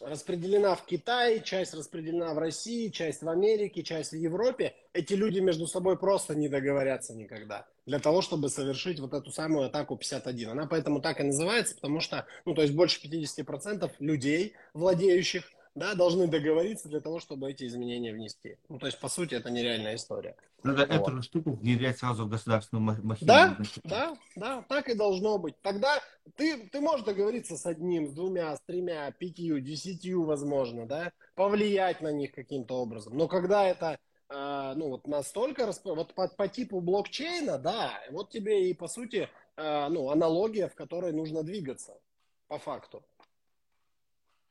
[0.00, 4.74] распределена в Китае, часть распределена в России, часть в Америке, часть в Европе.
[4.92, 9.66] Эти люди между собой просто не договорятся никогда для того, чтобы совершить вот эту самую
[9.66, 10.50] атаку 51.
[10.50, 15.94] Она поэтому так и называется, потому что, ну, то есть больше 50% людей, владеющих да,
[15.94, 18.58] должны договориться для того, чтобы эти изменения внести.
[18.68, 20.36] Ну, то есть, по сути, это нереальная история.
[20.62, 21.08] Надо вот.
[21.08, 23.26] эту штуку внедрять сразу в государственную махину.
[23.26, 25.60] Да, да, да, так и должно быть.
[25.62, 25.98] Тогда
[26.36, 32.00] ты, ты можешь договориться с одним, с двумя, с тремя, пятью, десятью, возможно, да, повлиять
[32.00, 33.16] на них каким-то образом.
[33.16, 33.98] Но когда это
[34.28, 35.86] э, ну, вот настолько, расп...
[35.86, 40.74] вот по, по типу блокчейна, да, вот тебе и, по сути, э, ну, аналогия, в
[40.74, 41.98] которой нужно двигаться,
[42.46, 43.02] по факту.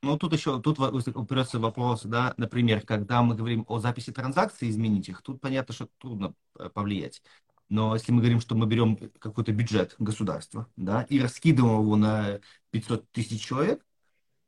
[0.02, 5.08] Ну, тут еще, тут упирается вопрос, да, например, когда мы говорим о записи транзакций, изменить
[5.08, 7.22] их, тут понятно, что трудно э, повлиять.
[7.68, 12.40] Но если мы говорим, что мы берем какой-то бюджет государства, да, и раскидываем его на
[12.72, 13.86] 500 тысяч человек,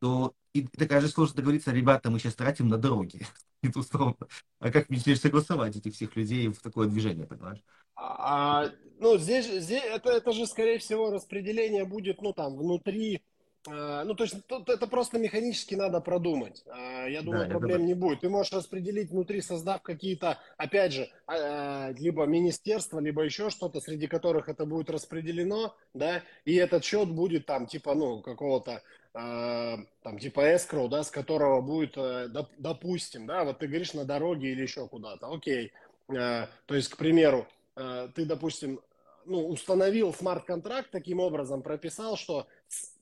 [0.01, 3.27] то и такая же сложно договориться, ребята, мы сейчас тратим на дороги.
[3.63, 4.17] Это условно.
[4.59, 7.63] А как мне согласовать этих всех людей в такое движение, понимаешь?
[7.95, 13.34] А, ну, здесь, здесь это, это же, скорее всего, распределение будет, ну, там, внутри а,
[13.67, 16.63] ну, то есть тут это просто механически надо продумать.
[16.67, 18.21] А, я думаю, да, проблем не будет.
[18.21, 24.07] Ты можешь распределить внутри, создав какие-то, опять же, а, либо министерства, либо еще что-то, среди
[24.07, 30.55] которых это будет распределено, да, и этот счет будет там, типа, ну, какого-то, там, типа
[30.55, 34.89] escrow, да, с которого будет, э, допустим, да, вот ты говоришь на дороге или еще
[34.89, 35.73] куда-то, окей.
[36.09, 37.47] То есть, к примеру,
[37.77, 38.81] э, ты, допустим,
[39.27, 42.47] ну, установил смарт-контракт таким образом, прописал, что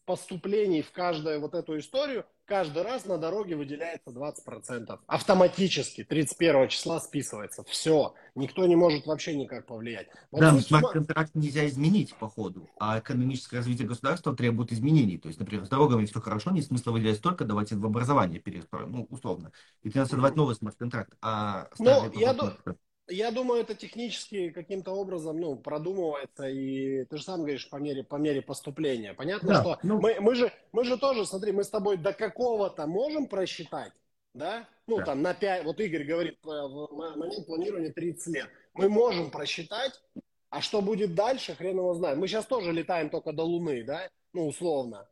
[0.04, 4.98] поступлений в каждую вот эту историю каждый раз на дороге выделяется 20%.
[5.06, 7.64] Автоматически 31 числа списывается.
[7.64, 8.14] Все.
[8.34, 10.08] Никто не может вообще никак повлиять.
[10.30, 15.18] Вот да, смарт-контракт нельзя изменить по ходу, а экономическое развитие государства требует изменений.
[15.18, 18.92] То есть, например, с дорогами все хорошо, нет смысла выделять столько, давайте в образование перестроим,
[18.92, 19.52] ну, условно.
[19.82, 21.14] И надо создавать новый смарт-контракт.
[21.22, 22.58] А ну, я, думаю
[23.08, 28.04] я думаю, это технически каким-то образом ну, продумывается, и ты же сам говоришь по мере,
[28.04, 29.14] по мере поступления.
[29.14, 30.00] Понятно, да, что ну...
[30.00, 33.92] мы, мы, же, мы же тоже, смотри, мы с тобой до какого-то можем просчитать,
[34.34, 34.68] да?
[34.86, 35.04] Ну, да.
[35.04, 38.48] там на 5, вот Игорь говорит, э, в момент планирования 30 лет.
[38.74, 40.00] Мы можем просчитать,
[40.50, 42.18] а что будет дальше, хрен его знает.
[42.18, 44.08] Мы сейчас тоже летаем только до Луны, да?
[44.32, 45.08] Ну, условно.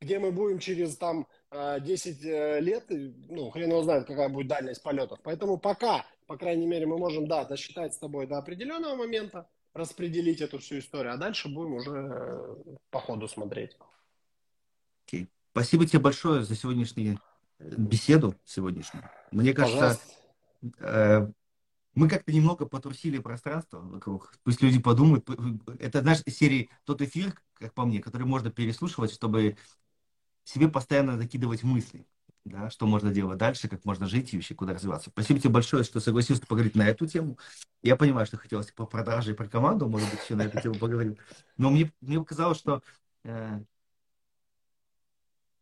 [0.00, 4.82] Где мы будем через там 10 э, лет, ну, хрен его знает, какая будет дальность
[4.82, 5.18] полетов.
[5.22, 10.40] Поэтому пока, по крайней мере, мы можем, да, досчитать с тобой до определенного момента, распределить
[10.40, 13.76] эту всю историю, а дальше будем уже э, по ходу смотреть.
[15.08, 15.26] Okay.
[15.50, 17.18] Спасибо тебе большое за сегодняшнюю
[17.58, 19.10] э, беседу сегодняшнюю.
[19.32, 20.00] Мне кажется,
[20.78, 21.28] э,
[21.94, 24.32] мы как-то немного потрусили пространство вокруг.
[24.44, 25.28] Пусть люди подумают.
[25.80, 29.56] Это, знаешь, серии тот эфир, как по мне, который можно переслушивать, чтобы
[30.44, 32.06] себе постоянно закидывать мысли,
[32.44, 35.10] да, что можно делать дальше, как можно жить и вообще куда развиваться.
[35.10, 37.38] Спасибо тебе большое, что согласился поговорить на эту тему.
[37.82, 40.74] Я понимаю, что хотелось по продаже и про команду, может быть, еще на эту тему
[40.76, 41.16] поговорим.
[41.56, 42.82] Но мне, мне показалось, что
[43.24, 43.60] э,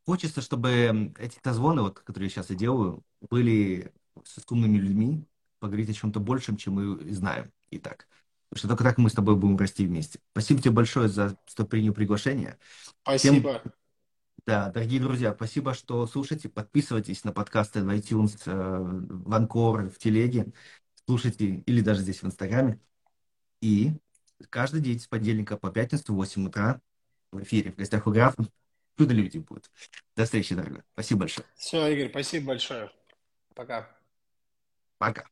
[0.06, 3.92] хочется, чтобы эти созвоны, вот, которые я сейчас и делаю, были
[4.24, 5.24] с умными людьми,
[5.58, 8.06] поговорить о чем-то большем, чем мы знаем и так.
[8.48, 10.20] Потому что только так мы с тобой будем расти вместе.
[10.32, 12.56] Спасибо тебе большое за что принял приглашение.
[13.02, 13.58] Спасибо.
[13.60, 13.72] Всем...
[14.48, 16.48] Да, дорогие друзья, спасибо, что слушаете.
[16.48, 20.46] Подписывайтесь на подкасты в iTunes, э, в Анкор, в Телеге.
[21.04, 22.80] Слушайте или даже здесь в Инстаграме.
[23.60, 23.92] И
[24.48, 26.80] каждый день с понедельника по пятницу в 8 утра
[27.30, 28.42] в эфире в гостях у графа
[28.96, 29.70] чудо люди будут.
[30.16, 30.80] До встречи, дорогой.
[30.94, 31.46] Спасибо большое.
[31.54, 32.90] Все, Игорь, спасибо большое.
[33.54, 33.86] Пока.
[34.96, 35.26] Пока.